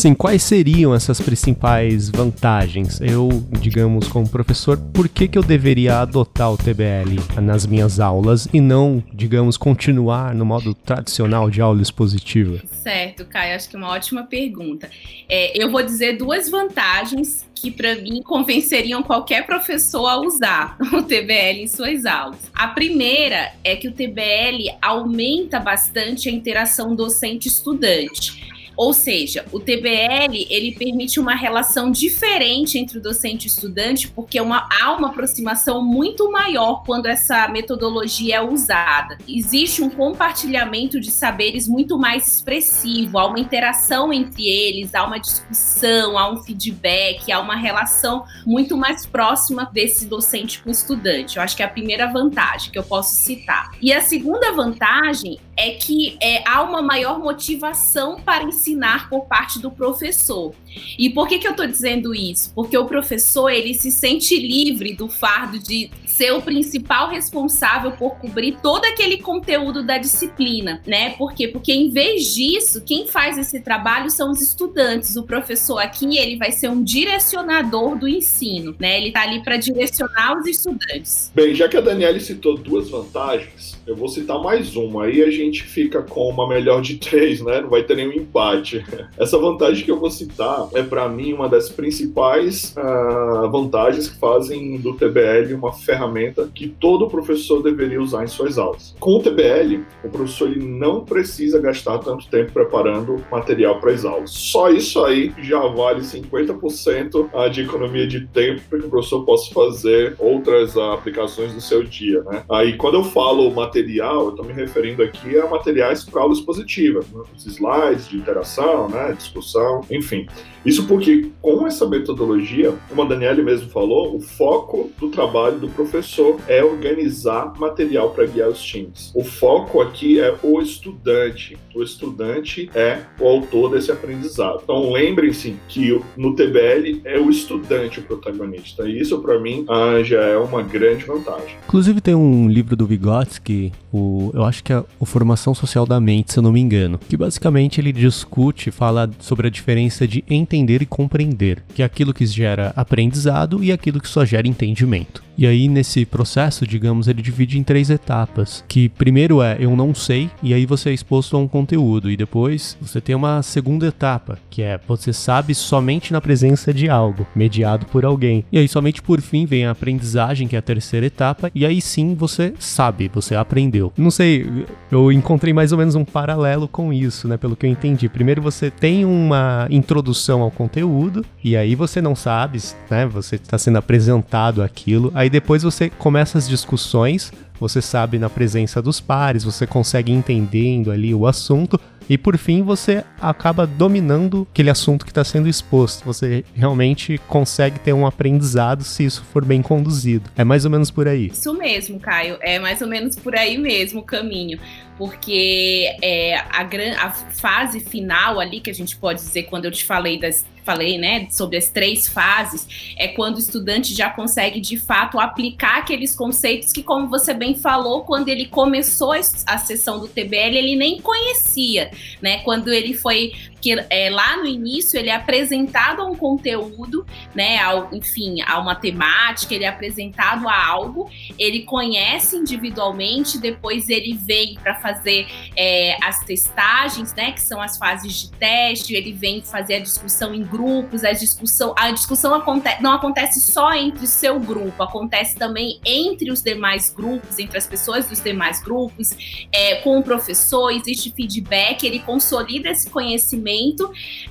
Assim, 0.02 0.14
quais 0.14 0.42
seriam 0.42 0.92
essas 0.92 1.20
principais 1.20 2.10
vantagens? 2.10 3.00
Eu, 3.00 3.28
digamos, 3.60 4.08
como 4.08 4.28
professor, 4.28 4.76
por 4.76 5.08
que, 5.08 5.28
que 5.28 5.38
eu 5.38 5.44
deveria 5.44 6.00
adotar 6.00 6.52
o 6.52 6.56
TBL 6.56 7.40
nas 7.40 7.64
minhas 7.64 8.00
aulas 8.00 8.48
e 8.52 8.60
não, 8.60 9.02
digamos, 9.14 9.56
continuar 9.56 10.34
no 10.34 10.44
modo 10.44 10.74
tradicional 10.74 11.48
de 11.48 11.60
aula 11.60 11.80
expositiva? 11.80 12.60
Certo, 12.82 13.24
Caio, 13.26 13.54
acho 13.54 13.68
que 13.68 13.76
é 13.76 13.78
uma 13.78 13.90
ótima 13.90 14.24
pergunta. 14.24 14.90
É, 15.28 15.62
eu 15.62 15.70
vou 15.70 15.84
dizer 15.84 16.16
duas 16.16 16.50
vantagens 16.50 17.46
que, 17.54 17.70
para 17.70 17.94
mim, 17.94 18.20
convenceriam 18.22 19.04
qualquer 19.04 19.46
professor 19.46 20.08
a 20.08 20.20
usar 20.20 20.76
o 20.92 21.02
TBL 21.02 21.62
em 21.62 21.68
suas 21.68 22.04
aulas. 22.04 22.40
A 22.52 22.66
primeira 22.66 23.52
é 23.62 23.76
que 23.76 23.86
o 23.86 23.92
TBL 23.92 24.76
aumenta 24.82 25.60
bastante 25.60 26.28
a 26.28 26.32
interação 26.32 26.96
docente-estudante. 26.96 28.51
Ou 28.76 28.92
seja, 28.92 29.44
o 29.52 29.60
TBL 29.60 30.46
ele 30.48 30.72
permite 30.72 31.20
uma 31.20 31.34
relação 31.34 31.90
diferente 31.90 32.78
entre 32.78 32.98
o 32.98 33.02
docente 33.02 33.46
e 33.46 33.48
estudante, 33.48 34.08
porque 34.08 34.40
uma, 34.40 34.68
há 34.80 34.92
uma 34.92 35.08
aproximação 35.08 35.84
muito 35.84 36.30
maior 36.30 36.82
quando 36.84 37.06
essa 37.06 37.48
metodologia 37.48 38.36
é 38.36 38.42
usada. 38.42 39.18
Existe 39.28 39.82
um 39.82 39.90
compartilhamento 39.90 41.00
de 41.00 41.10
saberes 41.10 41.68
muito 41.68 41.98
mais 41.98 42.26
expressivo, 42.26 43.18
há 43.18 43.26
uma 43.26 43.40
interação 43.40 44.12
entre 44.12 44.46
eles, 44.46 44.94
há 44.94 45.04
uma 45.04 45.18
discussão, 45.18 46.18
há 46.18 46.30
um 46.30 46.42
feedback, 46.42 47.30
há 47.30 47.40
uma 47.40 47.56
relação 47.56 48.24
muito 48.46 48.76
mais 48.76 49.06
próxima 49.06 49.68
desse 49.72 50.06
docente 50.06 50.62
com 50.62 50.68
o 50.70 50.72
estudante. 50.72 51.36
Eu 51.36 51.42
acho 51.42 51.56
que 51.56 51.62
é 51.62 51.66
a 51.66 51.68
primeira 51.68 52.06
vantagem 52.06 52.70
que 52.70 52.78
eu 52.78 52.82
posso 52.82 53.14
citar. 53.14 53.72
E 53.80 53.92
a 53.92 54.00
segunda 54.00 54.52
vantagem 54.52 55.38
é 55.56 55.70
que 55.70 56.16
é, 56.20 56.42
há 56.48 56.62
uma 56.62 56.80
maior 56.80 57.18
motivação 57.18 58.20
para 58.20 58.44
ensinar 58.44 59.08
por 59.08 59.26
parte 59.26 59.58
do 59.58 59.70
professor. 59.70 60.54
E 60.98 61.10
por 61.10 61.28
que, 61.28 61.38
que 61.38 61.46
eu 61.46 61.50
estou 61.50 61.66
dizendo 61.66 62.14
isso? 62.14 62.52
Porque 62.54 62.76
o 62.76 62.86
professor 62.86 63.50
ele 63.50 63.74
se 63.74 63.90
sente 63.90 64.38
livre 64.38 64.94
do 64.94 65.08
fardo 65.08 65.58
de 65.58 65.90
ser 66.06 66.32
o 66.32 66.42
principal 66.42 67.10
responsável 67.10 67.92
por 67.92 68.16
cobrir 68.16 68.56
todo 68.62 68.84
aquele 68.84 69.18
conteúdo 69.18 69.82
da 69.82 69.98
disciplina, 69.98 70.80
né? 70.86 71.10
Por 71.10 71.34
quê? 71.34 71.48
Porque 71.48 71.72
em 71.72 71.90
vez 71.90 72.34
disso, 72.34 72.82
quem 72.84 73.06
faz 73.06 73.38
esse 73.38 73.60
trabalho 73.60 74.10
são 74.10 74.30
os 74.30 74.40
estudantes. 74.40 75.16
O 75.16 75.22
professor 75.24 75.78
aqui 75.78 76.18
ele 76.18 76.36
vai 76.36 76.52
ser 76.52 76.68
um 76.68 76.82
direcionador 76.82 77.98
do 77.98 78.08
ensino, 78.08 78.74
né? 78.78 78.98
Ele 78.98 79.08
está 79.08 79.22
ali 79.22 79.42
para 79.42 79.56
direcionar 79.56 80.38
os 80.38 80.46
estudantes. 80.46 81.30
Bem, 81.34 81.54
já 81.54 81.68
que 81.68 81.76
a 81.76 81.80
Daniela 81.80 82.20
citou 82.20 82.56
duas 82.56 82.90
vantagens, 82.90 83.78
eu 83.86 83.96
vou 83.96 84.08
citar 84.08 84.40
mais 84.40 84.76
uma. 84.76 85.04
Aí 85.04 85.22
a 85.22 85.30
gente 85.30 85.41
fica 85.50 86.02
com 86.02 86.28
uma 86.28 86.48
melhor 86.48 86.80
de 86.80 86.96
três, 86.96 87.40
né? 87.40 87.60
Não 87.60 87.70
vai 87.70 87.82
ter 87.82 87.96
nenhum 87.96 88.12
empate. 88.12 88.84
Essa 89.18 89.38
vantagem 89.38 89.84
que 89.84 89.90
eu 89.90 89.98
vou 89.98 90.10
citar 90.10 90.68
é, 90.74 90.82
para 90.82 91.08
mim, 91.08 91.32
uma 91.32 91.48
das 91.48 91.68
principais 91.68 92.74
uh, 92.76 93.50
vantagens 93.50 94.08
que 94.08 94.18
fazem 94.18 94.78
do 94.78 94.94
TBL 94.94 95.54
uma 95.54 95.72
ferramenta 95.72 96.48
que 96.54 96.68
todo 96.68 97.08
professor 97.08 97.62
deveria 97.62 98.00
usar 98.00 98.24
em 98.24 98.26
suas 98.26 98.58
aulas. 98.58 98.94
Com 98.98 99.16
o 99.16 99.22
TBL, 99.22 99.80
o 100.04 100.08
professor 100.08 100.50
ele 100.50 100.64
não 100.64 101.04
precisa 101.04 101.60
gastar 101.60 101.98
tanto 101.98 102.28
tempo 102.28 102.52
preparando 102.52 103.22
material 103.30 103.78
para 103.80 103.92
as 103.92 104.04
aulas. 104.04 104.30
Só 104.30 104.70
isso 104.70 105.04
aí 105.04 105.32
já 105.42 105.60
vale 105.66 106.00
50% 106.00 107.28
ah, 107.34 107.48
de 107.48 107.62
economia 107.62 108.06
de 108.06 108.26
tempo 108.26 108.62
para 108.68 108.78
que 108.78 108.86
o 108.86 108.90
professor 108.90 109.24
possa 109.24 109.52
fazer 109.52 110.14
outras 110.18 110.76
aplicações 110.76 111.54
no 111.54 111.60
seu 111.60 111.82
dia, 111.82 112.22
né? 112.22 112.42
Aí, 112.50 112.76
quando 112.76 112.94
eu 112.94 113.04
falo 113.04 113.50
material, 113.50 114.24
eu 114.24 114.30
estou 114.30 114.44
me 114.44 114.52
referindo 114.52 115.02
aqui 115.02 115.31
a 115.40 115.46
materiais 115.46 116.04
para 116.04 116.22
aula 116.22 116.32
expositiva, 116.32 117.00
né? 117.12 117.22
slides 117.36 118.08
de 118.08 118.16
interação, 118.16 118.88
né? 118.88 119.14
discussão, 119.16 119.82
enfim. 119.90 120.26
Isso 120.64 120.86
porque, 120.86 121.30
com 121.40 121.66
essa 121.66 121.88
metodologia, 121.88 122.72
como 122.88 123.02
a 123.02 123.04
Daniele 123.04 123.42
mesmo 123.42 123.68
falou, 123.70 124.16
o 124.16 124.20
foco 124.20 124.90
do 124.98 125.08
trabalho 125.08 125.58
do 125.58 125.68
professor 125.68 126.38
é 126.46 126.62
organizar 126.62 127.52
material 127.58 128.10
para 128.10 128.26
guiar 128.26 128.48
os 128.48 128.62
times. 128.62 129.12
O 129.14 129.24
foco 129.24 129.80
aqui 129.80 130.20
é 130.20 130.34
o 130.42 130.60
estudante. 130.60 131.58
O 131.74 131.82
estudante 131.82 132.70
é 132.74 133.00
o 133.18 133.26
autor 133.26 133.72
desse 133.72 133.90
aprendizado. 133.90 134.60
Então, 134.62 134.92
lembrem-se 134.92 135.56
que 135.68 136.00
no 136.16 136.34
TBL 136.36 137.00
é 137.04 137.18
o 137.18 137.28
estudante 137.28 138.00
o 138.00 138.02
protagonista. 138.02 138.88
E 138.88 139.00
isso, 139.00 139.18
para 139.20 139.38
mim, 139.40 139.66
já 140.04 140.22
é 140.22 140.36
uma 140.36 140.62
grande 140.62 141.04
vantagem. 141.04 141.56
Inclusive, 141.66 142.00
tem 142.00 142.14
um 142.14 142.48
livro 142.48 142.76
do 142.76 142.86
Vygotsky, 142.86 143.72
o, 143.92 144.30
eu 144.32 144.44
acho 144.44 144.62
que 144.62 144.72
é 144.72 144.82
o 144.98 145.04
Formação 145.22 145.54
Social 145.54 145.86
da 145.86 146.00
Mente, 146.00 146.32
se 146.32 146.40
eu 146.40 146.42
não 146.42 146.50
me 146.50 146.58
engano, 146.58 146.98
que 146.98 147.16
basicamente 147.16 147.80
ele 147.80 147.92
discute, 147.92 148.72
fala 148.72 149.08
sobre 149.20 149.46
a 149.46 149.50
diferença 149.50 150.04
de 150.04 150.24
entender 150.28 150.82
e 150.82 150.86
compreender, 150.86 151.62
que 151.76 151.80
é 151.80 151.84
aquilo 151.84 152.12
que 152.12 152.26
gera 152.26 152.72
aprendizado 152.74 153.62
e 153.62 153.70
aquilo 153.70 154.00
que 154.00 154.08
só 154.08 154.24
gera 154.24 154.48
entendimento. 154.48 155.22
E 155.42 155.46
aí, 155.46 155.66
nesse 155.66 156.06
processo, 156.06 156.64
digamos, 156.64 157.08
ele 157.08 157.20
divide 157.20 157.58
em 157.58 157.64
três 157.64 157.90
etapas. 157.90 158.64
Que 158.68 158.88
primeiro 158.88 159.42
é 159.42 159.56
eu 159.58 159.74
não 159.74 159.92
sei, 159.92 160.30
e 160.40 160.54
aí 160.54 160.64
você 160.64 160.90
é 160.90 160.92
exposto 160.92 161.36
a 161.36 161.40
um 161.40 161.48
conteúdo. 161.48 162.08
E 162.08 162.16
depois 162.16 162.78
você 162.80 163.00
tem 163.00 163.16
uma 163.16 163.42
segunda 163.42 163.88
etapa, 163.88 164.38
que 164.48 164.62
é 164.62 164.78
você 164.86 165.12
sabe 165.12 165.52
somente 165.52 166.12
na 166.12 166.20
presença 166.20 166.72
de 166.72 166.88
algo, 166.88 167.26
mediado 167.34 167.86
por 167.86 168.04
alguém. 168.04 168.44
E 168.52 168.58
aí, 168.58 168.68
somente 168.68 169.02
por 169.02 169.20
fim, 169.20 169.44
vem 169.44 169.66
a 169.66 169.72
aprendizagem, 169.72 170.46
que 170.46 170.54
é 170.54 170.60
a 170.60 170.62
terceira 170.62 171.06
etapa. 171.06 171.50
E 171.52 171.66
aí 171.66 171.80
sim 171.80 172.14
você 172.14 172.54
sabe, 172.60 173.10
você 173.12 173.34
aprendeu. 173.34 173.92
Não 173.96 174.12
sei, 174.12 174.46
eu 174.92 175.10
encontrei 175.10 175.52
mais 175.52 175.72
ou 175.72 175.78
menos 175.78 175.96
um 175.96 176.04
paralelo 176.04 176.68
com 176.68 176.92
isso, 176.92 177.26
né? 177.26 177.36
Pelo 177.36 177.56
que 177.56 177.66
eu 177.66 177.70
entendi. 177.70 178.08
Primeiro 178.08 178.40
você 178.40 178.70
tem 178.70 179.04
uma 179.04 179.66
introdução 179.70 180.40
ao 180.40 180.52
conteúdo, 180.52 181.24
e 181.42 181.56
aí 181.56 181.74
você 181.74 182.00
não 182.00 182.14
sabe, 182.14 182.60
né? 182.88 183.06
Você 183.06 183.34
está 183.34 183.58
sendo 183.58 183.78
apresentado 183.78 184.62
aquilo 184.62 185.10
Aí 185.14 185.31
depois 185.32 185.62
você 185.62 185.88
começa 185.88 186.36
as 186.36 186.46
discussões, 186.46 187.32
você 187.58 187.80
sabe 187.80 188.18
na 188.18 188.28
presença 188.28 188.82
dos 188.82 189.00
pares, 189.00 189.44
você 189.44 189.66
consegue 189.66 190.12
entendendo 190.12 190.90
ali 190.90 191.14
o 191.14 191.26
assunto, 191.26 191.80
e 192.06 192.18
por 192.18 192.36
fim 192.36 192.62
você 192.62 193.02
acaba 193.18 193.66
dominando 193.66 194.46
aquele 194.52 194.68
assunto 194.68 195.06
que 195.06 195.10
está 195.10 195.24
sendo 195.24 195.48
exposto. 195.48 196.04
Você 196.04 196.44
realmente 196.54 197.18
consegue 197.28 197.78
ter 197.78 197.94
um 197.94 198.06
aprendizado 198.06 198.84
se 198.84 199.04
isso 199.04 199.24
for 199.32 199.42
bem 199.42 199.62
conduzido. 199.62 200.28
É 200.36 200.44
mais 200.44 200.66
ou 200.66 200.70
menos 200.70 200.90
por 200.90 201.08
aí. 201.08 201.28
Isso 201.28 201.54
mesmo, 201.54 201.98
Caio. 201.98 202.36
É 202.42 202.58
mais 202.58 202.82
ou 202.82 202.88
menos 202.88 203.16
por 203.16 203.34
aí 203.34 203.56
mesmo 203.56 204.00
o 204.00 204.02
caminho. 204.02 204.58
Porque 204.98 205.96
é, 206.02 206.36
a, 206.36 206.68
a 207.00 207.10
fase 207.10 207.80
final 207.80 208.38
ali, 208.38 208.60
que 208.60 208.68
a 208.68 208.74
gente 208.74 208.94
pode 208.96 209.20
dizer, 209.20 209.44
quando 209.44 209.64
eu 209.64 209.70
te 209.70 209.84
falei 209.84 210.20
das 210.20 210.44
falei, 210.64 210.98
né, 210.98 211.26
sobre 211.30 211.56
as 211.56 211.68
três 211.68 212.08
fases, 212.08 212.94
é 212.96 213.08
quando 213.08 213.36
o 213.36 213.40
estudante 213.40 213.94
já 213.94 214.10
consegue 214.10 214.60
de 214.60 214.76
fato 214.76 215.18
aplicar 215.18 215.78
aqueles 215.78 216.14
conceitos 216.14 216.72
que, 216.72 216.82
como 216.82 217.08
você 217.08 217.34
bem 217.34 217.54
falou, 217.54 218.02
quando 218.02 218.28
ele 218.28 218.46
começou 218.46 219.12
a 219.12 219.58
sessão 219.58 220.00
do 220.00 220.08
TBL, 220.08 220.56
ele 220.56 220.76
nem 220.76 221.00
conhecia 221.00 221.90
né? 222.20 222.38
Quando 222.38 222.72
ele 222.72 222.94
foi 222.94 223.32
que 223.62 223.72
é, 223.88 224.10
lá 224.10 224.36
no 224.36 224.46
início 224.46 224.98
ele 224.98 225.08
é 225.08 225.14
apresentado 225.14 226.02
a 226.02 226.04
um 226.04 226.16
conteúdo, 226.16 227.06
né? 227.32 227.58
Ao, 227.58 227.94
enfim, 227.94 228.42
a 228.42 228.58
uma 228.58 228.74
temática, 228.74 229.54
ele 229.54 229.64
é 229.64 229.68
apresentado 229.68 230.48
a 230.48 230.66
algo, 230.66 231.08
ele 231.38 231.62
conhece 231.62 232.36
individualmente, 232.36 233.38
depois 233.38 233.88
ele 233.88 234.14
vem 234.14 234.56
para 234.56 234.74
fazer 234.74 235.28
é, 235.56 235.96
as 236.02 236.24
testagens, 236.24 237.14
né? 237.14 237.30
Que 237.30 237.40
são 237.40 237.62
as 237.62 237.78
fases 237.78 238.20
de 238.20 238.32
teste, 238.32 238.94
ele 238.94 239.12
vem 239.12 239.40
fazer 239.40 239.74
a 239.74 239.80
discussão 239.80 240.34
em 240.34 240.42
grupos, 240.42 241.04
a 241.04 241.12
discussão, 241.12 241.72
a 241.78 241.92
discussão 241.92 242.34
acontece, 242.34 242.82
não 242.82 242.92
acontece 242.92 243.40
só 243.40 243.72
entre 243.72 244.04
o 244.04 244.08
seu 244.08 244.40
grupo, 244.40 244.82
acontece 244.82 245.36
também 245.36 245.78
entre 245.84 246.32
os 246.32 246.42
demais 246.42 246.90
grupos, 246.90 247.38
entre 247.38 247.56
as 247.56 247.66
pessoas 247.66 248.08
dos 248.08 248.20
demais 248.20 248.60
grupos, 248.60 249.46
é, 249.52 249.76
com 249.76 249.98
o 249.98 250.02
professor, 250.02 250.70
existe 250.70 251.12
feedback, 251.12 251.84
ele 251.84 252.00
consolida 252.00 252.70
esse 252.70 252.90
conhecimento, 252.90 253.51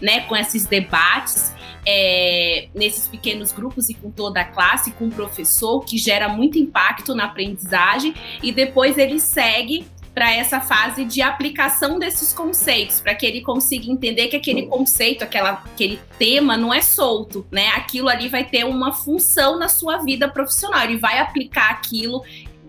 né, 0.02 0.22
com 0.22 0.36
esses 0.36 0.66
debates 0.66 1.54
é, 1.86 2.68
nesses 2.74 3.08
pequenos 3.08 3.52
grupos 3.52 3.90
e 3.90 3.94
com 3.94 4.12
toda 4.12 4.42
a 4.42 4.46
classe, 4.46 4.92
com 4.92 5.08
o 5.08 5.12
professor, 5.12 5.84
que 5.84 5.98
gera 5.98 6.30
muito 6.30 6.58
impacto 6.58 7.16
na 7.16 7.26
aprendizagem, 7.26 8.14
e 8.42 8.52
depois 8.52 8.98
ele 8.98 9.20
segue 9.20 9.86
para 10.14 10.30
essa 10.34 10.60
fase 10.60 11.06
de 11.06 11.22
aplicação 11.22 11.98
desses 11.98 12.34
conceitos, 12.34 13.00
para 13.00 13.16
que 13.16 13.26
ele 13.26 13.42
consiga 13.42 13.90
entender 13.90 14.28
que 14.28 14.36
aquele 14.36 14.64
conceito, 14.68 15.24
aquela, 15.24 15.52
aquele 15.52 16.00
tema 16.20 16.58
não 16.58 16.74
é 16.74 16.82
solto, 16.82 17.46
né? 17.50 17.68
Aquilo 17.70 18.10
ali 18.10 18.28
vai 18.28 18.44
ter 18.44 18.66
uma 18.66 18.94
função 18.94 19.58
na 19.58 19.70
sua 19.70 20.00
vida 20.00 20.28
profissional. 20.28 20.84
Ele 20.84 20.98
vai 20.98 21.18
aplicar 21.18 21.70
aquilo 21.72 22.24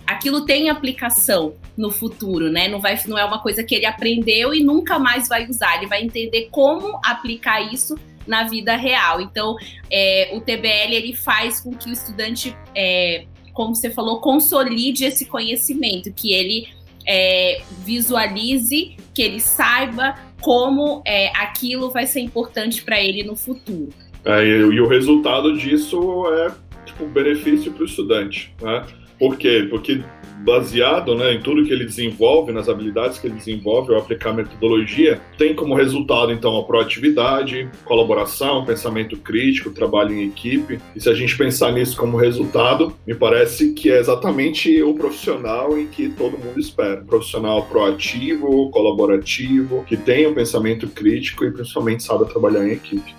aquilo 0.07 0.45
tem 0.45 0.69
aplicação 0.69 1.55
no 1.77 1.91
futuro, 1.91 2.51
né? 2.51 2.69
Não, 2.69 2.81
vai, 2.81 2.99
não 3.07 3.19
é 3.19 3.25
uma 3.25 3.41
coisa 3.41 3.63
que 3.65 3.75
ele 3.75 3.87
aprendeu 3.87 4.55
e 4.55 4.63
nunca 4.63 4.99
mais 4.99 5.29
vai 5.29 5.49
usar. 5.49 5.77
Ele 5.79 5.87
vai 5.87 6.03
entender 6.03 6.49
como 6.51 6.99
aplicar 7.05 7.61
isso 7.73 7.97
na 8.27 8.45
vida 8.45 8.77
real. 8.77 9.21
Então, 9.21 9.57
é, 9.91 10.31
o 10.33 10.41
TBL 10.41 10.93
ele 10.93 11.15
faz 11.15 11.61
com 11.61 11.73
que 11.73 11.89
o 11.89 11.93
estudante, 11.93 12.57
é, 12.75 13.25
como 13.53 13.75
você 13.75 13.91
falou, 13.91 14.21
consolide 14.21 15.05
esse 15.05 15.27
conhecimento, 15.27 16.13
que 16.13 16.33
ele 16.33 16.69
é, 17.07 17.63
visualize 17.85 18.97
que 19.15 19.23
ele 19.23 19.41
saiba 19.41 20.15
como 20.41 21.03
é, 21.05 21.29
aquilo 21.37 21.91
vai 21.91 22.07
ser 22.07 22.21
importante 22.21 22.83
para 22.83 23.01
ele 23.01 23.23
no 23.23 23.37
futuro. 23.37 23.91
É, 24.25 24.45
e, 24.45 24.81
o 24.81 24.87
resultado 24.87 25.57
disso 25.57 26.27
é 26.35 26.55
tipo, 26.87 27.07
benefício 27.07 27.73
para 27.73 27.83
o 27.83 27.87
estudante. 27.87 28.55
Né? 28.61 28.85
Por 29.23 29.37
quê? 29.37 29.69
Porque 29.71 30.03
baseado 30.45 31.15
né, 31.15 31.33
em 31.33 31.41
tudo 31.41 31.65
que 31.65 31.73
ele 31.73 31.85
desenvolve, 31.85 32.51
nas 32.51 32.69
habilidades 32.69 33.21
que 33.21 33.29
ele 33.29 33.37
desenvolve 33.37 33.95
ao 33.95 34.01
aplicar 34.01 34.33
metodologia, 34.33 35.21
tem 35.39 35.55
como 35.55 35.77
resultado, 35.77 36.33
então, 36.33 36.57
a 36.57 36.65
proatividade, 36.65 37.71
colaboração, 37.85 38.65
pensamento 38.65 39.17
crítico, 39.17 39.71
trabalho 39.71 40.13
em 40.13 40.27
equipe. 40.27 40.81
E 40.97 41.01
se 41.01 41.09
a 41.09 41.15
gente 41.15 41.39
pensar 41.39 41.71
nisso 41.71 41.97
como 41.97 42.17
resultado, 42.17 42.93
me 43.07 43.15
parece 43.15 43.75
que 43.75 43.93
é 43.93 44.01
exatamente 44.01 44.83
o 44.83 44.93
profissional 44.95 45.79
em 45.79 45.87
que 45.87 46.09
todo 46.09 46.37
mundo 46.37 46.59
espera. 46.59 47.01
Um 47.03 47.07
profissional 47.07 47.63
proativo, 47.67 48.73
colaborativo, 48.73 49.85
que 49.85 49.97
tenha 49.97 50.29
o 50.29 50.35
pensamento 50.35 50.89
crítico 50.89 51.45
e 51.45 51.53
principalmente 51.53 52.03
saiba 52.03 52.25
trabalhar 52.25 52.67
em 52.67 52.73
equipe. 52.73 53.15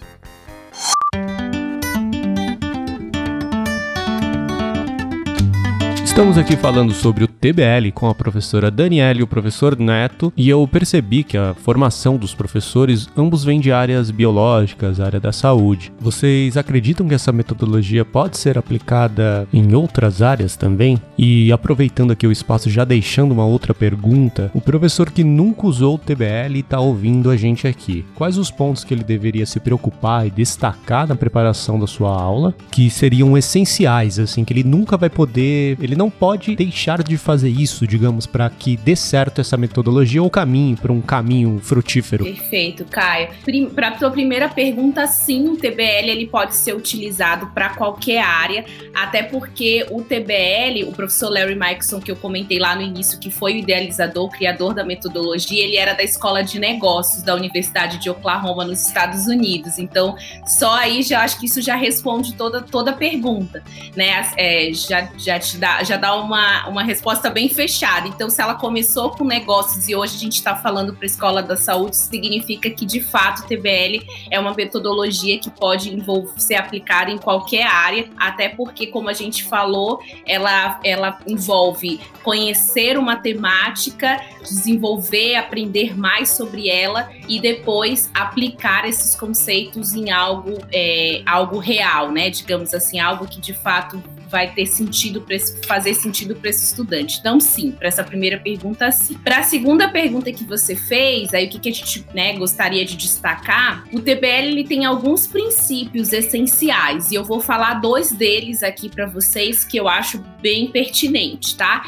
Estamos 6.14 6.38
aqui 6.38 6.56
falando 6.56 6.94
sobre 6.94 7.24
o 7.24 7.28
TBL 7.28 7.92
com 7.92 8.08
a 8.08 8.14
professora 8.14 8.70
Daniela 8.70 9.20
e 9.20 9.24
o 9.24 9.28
professor 9.28 9.76
Neto, 9.80 10.32
e 10.38 10.48
eu 10.48 10.66
percebi 10.68 11.24
que 11.24 11.36
a 11.36 11.56
formação 11.56 12.18
dos 12.18 12.36
professores 12.36 13.10
ambos 13.18 13.44
vem 13.44 13.60
de 13.60 13.72
áreas 13.72 14.12
biológicas, 14.12 15.00
área 15.00 15.20
da 15.20 15.32
saúde. 15.32 15.92
Vocês 16.00 16.56
acreditam 16.56 17.08
que 17.08 17.16
essa 17.16 17.32
metodologia 17.32 18.06
pode 18.06 18.38
ser 18.38 18.60
aplicada 18.60 19.48
em 19.52 19.74
outras 19.74 20.22
áreas 20.22 20.56
também? 20.56 21.02
E 21.18 21.52
aproveitando 21.52 22.12
aqui 22.12 22.28
o 22.28 22.32
espaço, 22.32 22.70
já 22.70 22.86
deixando 22.86 23.32
uma 23.32 23.48
outra 23.48 23.74
pergunta, 23.74 24.52
o 24.54 24.62
professor 24.62 25.10
que 25.10 25.24
nunca 25.24 25.66
usou 25.66 25.96
o 25.96 25.98
TBL 25.98 26.60
está 26.60 26.80
ouvindo 26.80 27.32
a 27.32 27.36
gente 27.36 27.68
aqui. 27.68 28.06
Quais 28.14 28.38
os 28.38 28.52
pontos 28.52 28.84
que 28.84 28.94
ele 28.94 29.04
deveria 29.04 29.48
se 29.48 29.60
preocupar 29.60 30.28
e 30.28 30.30
destacar 30.30 31.08
na 31.08 31.16
preparação 31.16 31.80
da 31.80 31.88
sua 31.88 32.16
aula 32.16 32.54
que 32.70 32.88
seriam 32.92 33.36
essenciais, 33.36 34.20
assim, 34.20 34.46
que 34.46 34.54
ele 34.54 34.64
nunca 34.64 34.96
vai 34.96 35.10
poder, 35.10 35.76
ele 35.82 35.96
não 35.96 36.03
não 36.04 36.10
pode 36.10 36.54
deixar 36.54 37.02
de 37.02 37.18
fazer 37.18 37.48
isso, 37.48 37.88
digamos, 37.88 38.26
para 38.26 38.50
que 38.50 38.76
dê 38.76 38.94
certo 38.94 39.40
essa 39.40 39.56
metodologia 39.56 40.22
ou 40.22 40.30
caminho 40.30 40.76
para 40.76 40.92
um 40.92 41.00
caminho 41.00 41.62
frutífero. 41.64 42.26
Perfeito, 42.26 42.84
Caio. 42.84 43.30
Para 43.74 43.90
a 43.90 43.98
sua 43.98 44.12
primeira 44.12 44.50
pergunta, 44.50 45.08
sim, 45.08 45.48
o 45.48 45.56
TBL 45.56 46.10
ele 46.10 46.28
pode 46.28 46.56
ser 46.56 46.76
utilizado 46.76 47.48
para 47.54 47.70
qualquer 47.70 48.22
área, 48.22 48.66
até 48.94 49.24
porque 49.24 49.86
o 49.92 50.02
TBL, 50.02 50.90
o 50.90 50.92
professor 50.92 51.30
Larry 51.30 51.56
Mikeson 51.56 52.02
que 52.02 52.12
eu 52.12 52.18
comentei 52.18 52.60
lá 52.60 52.76
no 52.76 52.82
início, 52.82 53.18
que 53.18 53.32
foi 53.32 53.54
o 53.54 53.58
idealizador, 53.60 54.26
o 54.26 54.30
criador 54.30 54.74
da 54.74 54.84
metodologia, 54.84 55.64
ele 55.64 55.78
era 55.78 55.94
da 55.94 56.04
Escola 56.04 56.44
de 56.44 56.60
Negócios 56.60 57.24
da 57.24 57.34
Universidade 57.34 57.98
de 58.00 58.10
Oklahoma 58.10 58.66
nos 58.66 58.86
Estados 58.86 59.26
Unidos. 59.26 59.78
Então, 59.78 60.18
só 60.46 60.76
aí 60.76 61.02
já 61.02 61.22
acho 61.22 61.40
que 61.40 61.46
isso 61.46 61.62
já 61.62 61.78
responde 61.78 62.34
toda 62.34 62.62
toda 62.62 62.92
a 62.92 62.94
pergunta, 62.94 63.64
né? 63.96 64.30
É, 64.36 64.70
já 64.74 65.10
já 65.18 65.40
te 65.40 65.58
dá 65.58 65.82
já 65.84 65.93
já 65.94 65.98
dá 65.98 66.16
uma, 66.16 66.68
uma 66.68 66.84
resposta 66.84 67.30
bem 67.30 67.48
fechada. 67.48 68.08
Então, 68.08 68.30
se 68.30 68.42
ela 68.42 68.56
começou 68.56 69.12
com 69.12 69.24
negócios 69.24 69.88
e 69.88 69.96
hoje 69.96 70.16
a 70.16 70.20
gente 70.20 70.34
está 70.34 70.56
falando 70.56 70.94
para 70.94 71.06
a 71.06 71.06
escola 71.06 71.44
da 71.44 71.56
saúde, 71.56 71.96
significa 71.96 72.70
que, 72.70 72.86
de 72.86 73.00
fato, 73.00 73.44
o 73.44 73.48
TBL 73.48 74.04
é 74.32 74.40
uma 74.40 74.54
metodologia 74.54 75.38
que 75.40 75.52
pode 75.52 75.94
envolver, 75.94 76.40
ser 76.40 76.56
aplicada 76.56 77.12
em 77.12 77.18
qualquer 77.18 77.68
área, 77.68 78.10
até 78.18 78.50
porque, 78.50 78.88
como 78.88 79.08
a 79.08 79.14
gente 79.14 79.44
falou, 79.44 80.02
ela, 80.26 80.80
ela 80.84 81.20
envolve 81.28 82.00
conhecer 82.24 82.98
uma 82.98 83.16
temática, 83.18 84.20
desenvolver, 84.42 85.36
aprender 85.36 85.96
mais 85.98 86.30
sobre 86.30 86.70
ela 86.70 87.10
e 87.28 87.40
depois 87.40 88.10
aplicar 88.14 88.88
esses 88.88 89.16
conceitos 89.16 89.94
em 89.94 90.10
algo, 90.10 90.58
é, 90.72 91.22
algo 91.26 91.60
real, 91.60 92.12
né? 92.12 92.30
Digamos 92.30 92.74
assim, 92.74 93.00
algo 93.00 93.28
que 93.28 93.40
de 93.40 93.54
fato 93.54 94.02
vai 94.34 94.52
ter 94.52 94.66
sentido 94.66 95.22
para 95.22 95.38
fazer 95.68 95.94
sentido 95.94 96.36
para 96.36 96.50
esse 96.50 96.66
estudante. 96.66 97.20
Então, 97.20 97.40
sim, 97.40 97.72
para 97.72 97.88
essa 97.88 98.04
primeira 98.04 98.40
pergunta, 98.40 98.92
sim. 98.92 99.14
Para 99.14 99.38
a 99.38 99.44
segunda 99.44 99.88
pergunta 99.88 100.32
que 100.32 100.44
você 100.44 100.76
fez, 100.76 101.36
aí 101.36 101.46
o 101.46 101.50
que, 101.50 101.60
que 101.60 101.70
a 101.70 101.72
gente 101.72 102.04
né, 102.16 102.34
gostaria 102.34 102.84
de 102.84 102.98
destacar, 102.98 103.84
o 103.94 104.00
TBL 104.00 104.48
ele 104.48 104.64
tem 104.64 104.86
alguns 104.86 105.28
princípios 105.28 106.12
essenciais 106.12 107.12
e 107.12 107.16
eu 107.16 107.24
vou 107.24 107.42
falar 107.42 107.76
dois 107.76 108.12
deles 108.12 108.64
aqui 108.64 108.90
para 108.90 109.06
vocês 109.06 109.64
que 109.64 109.78
eu 109.78 109.88
acho 109.88 110.18
bem 110.42 110.72
pertinente, 110.72 111.56
tá? 111.56 111.84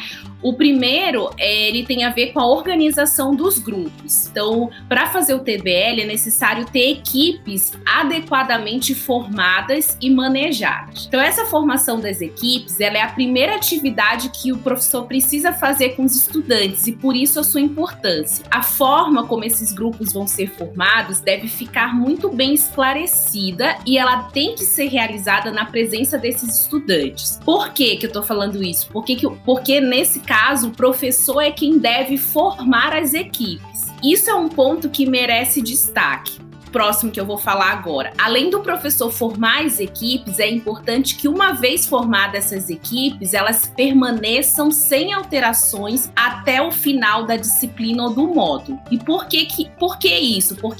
O 0.46 0.54
primeiro, 0.54 1.32
é, 1.40 1.70
ele 1.70 1.84
tem 1.84 2.04
a 2.04 2.12
ver 2.12 2.32
com 2.32 2.40
a 2.40 2.46
organização 2.46 3.36
dos 3.36 3.58
grupos. 3.58 4.28
Então, 4.28 4.70
para 4.88 5.08
fazer 5.08 5.34
o 5.34 5.40
TBL 5.40 6.02
é 6.02 6.06
necessário 6.06 6.68
ter 6.68 6.92
equipes 6.92 7.74
adequadamente 7.84 8.94
formadas 8.94 9.98
e 10.00 10.08
manejadas. 10.08 11.08
Então, 11.08 11.20
essa 11.20 11.46
formação 11.46 12.00
das 12.00 12.22
equipes, 12.22 12.35
ela 12.80 12.98
é 12.98 13.02
a 13.02 13.12
primeira 13.12 13.56
atividade 13.56 14.30
que 14.30 14.52
o 14.52 14.58
professor 14.58 15.06
precisa 15.06 15.54
fazer 15.54 15.90
com 15.90 16.04
os 16.04 16.16
estudantes 16.16 16.88
e 16.88 16.92
por 16.92 17.16
isso 17.16 17.40
a 17.40 17.44
sua 17.44 17.62
importância. 17.62 18.46
A 18.52 18.62
forma 18.62 19.26
como 19.26 19.44
esses 19.44 19.72
grupos 19.72 20.14
vão 20.14 20.28
ser 20.28 20.48
formados 20.48 21.20
deve 21.20 21.48
ficar 21.48 21.96
muito 21.96 22.30
bem 22.30 22.54
esclarecida 22.54 23.78
e 23.86 23.98
ela 23.98 24.24
tem 24.24 24.56
que 24.56 24.64
ser 24.64 24.88
realizada 24.88 25.52
na 25.52 25.66
presença 25.66 26.18
desses 26.18 26.62
estudantes. 26.62 27.40
Por 27.44 27.74
que 27.74 27.98
que 27.98 28.06
eu 28.06 28.12
tô 28.12 28.24
falando 28.24 28.64
isso? 28.64 28.90
Porque, 28.92 29.16
que, 29.16 29.30
porque 29.44 29.82
nesse 29.82 30.20
caso, 30.20 30.70
o 30.70 30.72
professor 30.72 31.42
é 31.42 31.52
quem 31.52 31.78
deve 31.78 32.18
formar 32.18 32.96
as 32.96 33.14
equipes. 33.14 33.86
Isso 34.04 34.30
é 34.30 34.36
um 34.36 34.50
ponto 34.50 34.90
que 34.90 35.06
merece 35.06 35.62
destaque 35.62 36.45
próximo 36.76 37.10
que 37.10 37.22
eu 37.22 37.26
vou 37.26 37.38
falar 37.38 37.72
agora. 37.72 38.12
Além 38.18 38.50
do 38.50 38.60
professor 38.60 39.10
formar 39.10 39.64
as 39.64 39.80
equipes, 39.80 40.40
é 40.40 40.50
importante 40.50 41.16
que, 41.16 41.26
uma 41.26 41.54
vez 41.54 41.86
formadas 41.86 42.52
essas 42.52 42.70
equipes, 42.70 43.34
elas 43.34 43.72
permaneçam 43.78 44.70
sem 44.70 45.14
alterações 45.14 46.12
até 46.14 46.62
o 46.62 46.74
final 46.74 47.26
da 47.26 47.38
disciplina 47.38 48.04
ou 48.04 48.14
do 48.14 48.28
módulo. 48.28 48.78
E 48.92 48.98
por 48.98 49.26
que, 49.28 49.46
que, 49.46 49.70
por 49.80 49.98
que 49.98 50.14
isso? 50.14 50.58
Por 50.58 50.76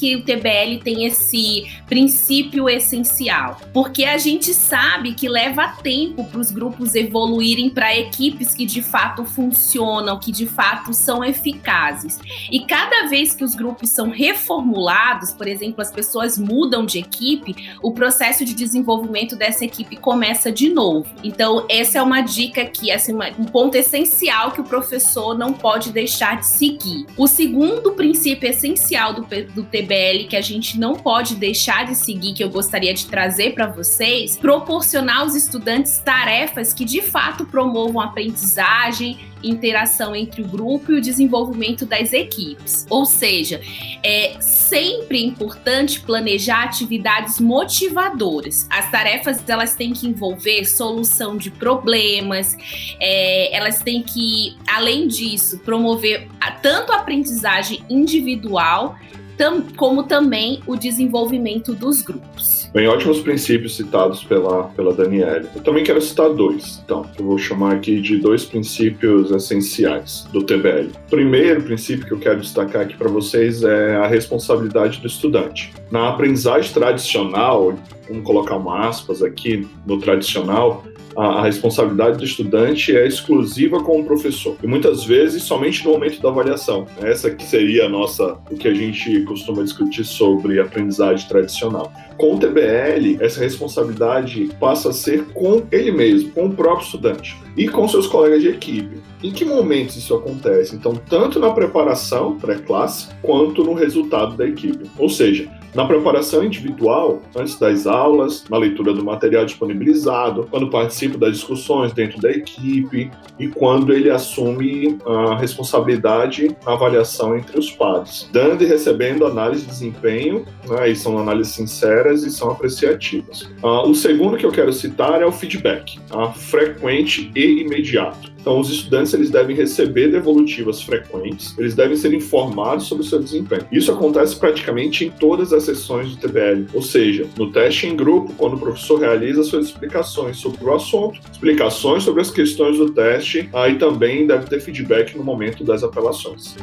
que, 0.00 0.10
que 0.10 0.16
o 0.16 0.22
TBL 0.22 0.82
tem 0.82 1.04
esse 1.04 1.70
princípio 1.86 2.68
essencial? 2.68 3.60
Porque 3.72 4.04
a 4.04 4.16
gente 4.16 4.54
sabe 4.54 5.12
que 5.12 5.28
leva 5.28 5.76
tempo 5.82 6.24
para 6.24 6.40
os 6.40 6.50
grupos 6.50 6.94
evoluírem 6.94 7.68
para 7.68 7.94
equipes 7.94 8.54
que 8.54 8.64
de 8.64 8.80
fato 8.80 9.26
funcionam, 9.26 10.18
que 10.18 10.32
de 10.32 10.46
fato 10.46 10.94
são 10.94 11.22
eficazes. 11.22 12.18
E 12.50 12.60
cada 12.60 13.08
vez 13.08 13.34
que 13.34 13.44
os 13.44 13.54
grupos 13.54 13.90
são 13.90 14.08
reformulados, 14.08 15.32
por 15.32 15.46
exemplo, 15.46 15.82
as 15.82 15.92
pessoas 15.92 16.38
mudam 16.38 16.86
de 16.86 16.98
equipe, 16.98 17.54
o 17.82 17.92
processo 17.92 18.44
de 18.44 18.54
desenvolvimento 18.54 19.36
dessa 19.36 19.64
equipe 19.64 19.96
começa 19.96 20.50
de 20.50 20.70
novo. 20.70 21.06
Então, 21.22 21.66
essa 21.68 21.98
é 21.98 22.02
uma 22.02 22.22
dica 22.22 22.62
aqui, 22.62 22.90
assim, 22.90 23.12
um 23.38 23.44
ponto 23.44 23.74
essencial 23.74 24.52
que 24.52 24.60
o 24.60 24.64
professor 24.64 25.36
não 25.36 25.52
pode 25.52 25.92
deixar 25.92 26.38
de 26.38 26.46
seguir. 26.46 27.06
O 27.16 27.26
segundo 27.26 27.92
princípio 27.92 28.48
essencial 28.48 29.12
do, 29.12 29.22
do 29.52 29.64
TBL 29.64 29.89
que 30.28 30.36
a 30.36 30.40
gente 30.40 30.78
não 30.78 30.94
pode 30.94 31.34
deixar 31.34 31.84
de 31.84 31.94
seguir, 31.94 32.32
que 32.32 32.44
eu 32.44 32.50
gostaria 32.50 32.94
de 32.94 33.06
trazer 33.06 33.54
para 33.54 33.66
vocês, 33.66 34.36
proporcionar 34.36 35.20
aos 35.20 35.34
estudantes 35.34 35.98
tarefas 35.98 36.72
que 36.72 36.84
de 36.84 37.02
fato 37.02 37.44
promovam 37.44 38.00
aprendizagem, 38.00 39.18
interação 39.42 40.14
entre 40.14 40.42
o 40.42 40.46
grupo 40.46 40.92
e 40.92 40.98
o 40.98 41.00
desenvolvimento 41.00 41.86
das 41.86 42.12
equipes. 42.12 42.86
Ou 42.88 43.06
seja, 43.06 43.60
é 44.02 44.36
sempre 44.40 45.24
importante 45.24 46.00
planejar 46.00 46.64
atividades 46.64 47.40
motivadoras. 47.40 48.66
As 48.70 48.90
tarefas 48.90 49.42
elas 49.48 49.74
têm 49.74 49.92
que 49.92 50.06
envolver 50.06 50.64
solução 50.66 51.36
de 51.36 51.50
problemas, 51.50 52.56
é, 53.00 53.56
elas 53.56 53.82
têm 53.82 54.02
que, 54.02 54.56
além 54.68 55.08
disso, 55.08 55.58
promover 55.60 56.28
tanto 56.62 56.92
a 56.92 56.96
aprendizagem 56.96 57.82
individual 57.88 58.96
tam, 59.40 59.62
como 59.74 60.02
também 60.02 60.60
o 60.66 60.76
desenvolvimento 60.76 61.72
dos 61.72 62.02
grupos. 62.02 62.68
Bem, 62.74 62.86
ótimos 62.86 63.20
princípios 63.20 63.74
citados 63.74 64.22
pela, 64.22 64.64
pela 64.64 64.92
Daniela. 64.92 65.48
Eu 65.54 65.62
também 65.62 65.82
quero 65.82 66.00
citar 66.02 66.28
dois, 66.28 66.82
então, 66.84 67.06
eu 67.18 67.24
vou 67.24 67.38
chamar 67.38 67.76
aqui 67.76 68.02
de 68.02 68.18
dois 68.18 68.44
princípios 68.44 69.30
essenciais 69.30 70.28
do 70.30 70.42
TBL. 70.42 70.90
O 71.06 71.10
primeiro 71.10 71.62
princípio 71.62 72.06
que 72.06 72.12
eu 72.12 72.18
quero 72.18 72.40
destacar 72.40 72.82
aqui 72.82 72.94
para 72.94 73.08
vocês 73.08 73.62
é 73.62 73.96
a 73.96 74.06
responsabilidade 74.06 75.00
do 75.00 75.06
estudante. 75.06 75.72
Na 75.90 76.10
aprendizagem 76.10 76.70
tradicional, 76.74 77.74
vamos 78.06 78.24
colocar 78.24 78.56
uma 78.56 78.88
aspas 78.88 79.22
aqui 79.22 79.66
no 79.86 79.98
tradicional, 79.98 80.84
a, 81.20 81.40
a 81.40 81.42
responsabilidade 81.42 82.16
do 82.16 82.24
estudante 82.24 82.96
é 82.96 83.06
exclusiva 83.06 83.82
com 83.82 84.00
o 84.00 84.04
professor 84.04 84.56
e 84.62 84.66
muitas 84.66 85.04
vezes 85.04 85.42
somente 85.42 85.84
no 85.84 85.92
momento 85.92 86.20
da 86.22 86.30
avaliação. 86.30 86.86
Essa 87.02 87.30
que 87.30 87.44
seria 87.44 87.84
a 87.84 87.88
nossa, 87.90 88.38
o 88.50 88.56
que 88.56 88.66
a 88.66 88.72
gente 88.72 89.22
costuma 89.24 89.62
discutir 89.62 90.04
sobre 90.04 90.58
aprendizagem 90.58 91.28
tradicional. 91.28 91.92
Com 92.16 92.36
o 92.36 92.38
TBL, 92.38 93.18
essa 93.20 93.40
responsabilidade 93.40 94.48
passa 94.58 94.88
a 94.88 94.92
ser 94.94 95.26
com 95.26 95.62
ele 95.70 95.90
mesmo, 95.90 96.30
com 96.30 96.46
o 96.46 96.54
próprio 96.54 96.86
estudante 96.86 97.36
e 97.54 97.68
com 97.68 97.86
seus 97.86 98.06
colegas 98.06 98.40
de 98.40 98.48
equipe. 98.48 99.02
Em 99.22 99.30
que 99.30 99.44
momentos 99.44 99.96
isso 99.96 100.14
acontece? 100.14 100.74
Então, 100.74 100.94
tanto 100.94 101.38
na 101.38 101.50
preparação 101.50 102.38
pré-classe 102.38 103.08
quanto 103.20 103.62
no 103.62 103.74
resultado 103.74 104.36
da 104.36 104.46
equipe. 104.46 104.90
Ou 104.96 105.10
seja, 105.10 105.50
na 105.74 105.84
preparação 105.84 106.44
individual, 106.44 107.22
antes 107.36 107.58
das 107.58 107.86
aulas, 107.86 108.44
na 108.48 108.58
leitura 108.58 108.92
do 108.92 109.04
material 109.04 109.44
disponibilizado, 109.44 110.46
quando 110.50 110.68
participa 110.68 111.18
das 111.18 111.34
discussões 111.34 111.92
dentro 111.92 112.20
da 112.20 112.30
equipe 112.30 113.10
e 113.38 113.48
quando 113.48 113.92
ele 113.92 114.10
assume 114.10 114.98
a 115.06 115.36
responsabilidade 115.36 116.54
na 116.64 116.72
avaliação 116.72 117.36
entre 117.36 117.58
os 117.58 117.70
pares, 117.70 118.28
dando 118.32 118.64
e 118.64 118.66
recebendo 118.66 119.26
análise 119.26 119.62
de 119.62 119.68
desempenho, 119.68 120.44
né, 120.68 120.94
são 120.94 121.18
análises 121.18 121.54
sinceras 121.54 122.24
e 122.24 122.30
são 122.30 122.50
apreciativas. 122.50 123.42
Uh, 123.62 123.88
o 123.88 123.94
segundo 123.94 124.36
que 124.36 124.44
eu 124.44 124.52
quero 124.52 124.72
citar 124.72 125.22
é 125.22 125.26
o 125.26 125.32
feedback, 125.32 125.98
tá? 126.08 126.32
frequente 126.32 127.30
e 127.34 127.62
imediato. 127.62 128.30
Então, 128.40 128.58
os 128.58 128.70
estudantes 128.70 129.12
eles 129.12 129.30
devem 129.30 129.54
receber 129.54 130.08
devolutivas 130.08 130.80
frequentes, 130.82 131.54
eles 131.58 131.74
devem 131.74 131.96
ser 131.96 132.14
informados 132.14 132.86
sobre 132.86 133.04
o 133.04 133.06
seu 133.06 133.20
desempenho. 133.20 133.66
Isso 133.70 133.92
acontece 133.92 134.34
praticamente 134.36 135.04
em 135.04 135.10
todas 135.10 135.52
as 135.52 135.59
sessões 135.64 136.14
do 136.14 136.16
TBL, 136.16 136.66
ou 136.72 136.82
seja, 136.82 137.26
no 137.36 137.50
teste 137.50 137.86
em 137.86 137.96
grupo, 137.96 138.32
quando 138.36 138.54
o 138.54 138.58
professor 138.58 139.00
realiza 139.00 139.42
suas 139.42 139.66
explicações 139.66 140.36
sobre 140.36 140.64
o 140.64 140.74
assunto, 140.74 141.20
explicações 141.32 142.02
sobre 142.02 142.22
as 142.22 142.30
questões 142.30 142.78
do 142.78 142.90
teste, 142.90 143.48
aí 143.52 143.76
também 143.76 144.26
deve 144.26 144.46
ter 144.46 144.60
feedback 144.60 145.16
no 145.16 145.24
momento 145.24 145.64
das 145.64 145.82
apelações. 145.82 146.56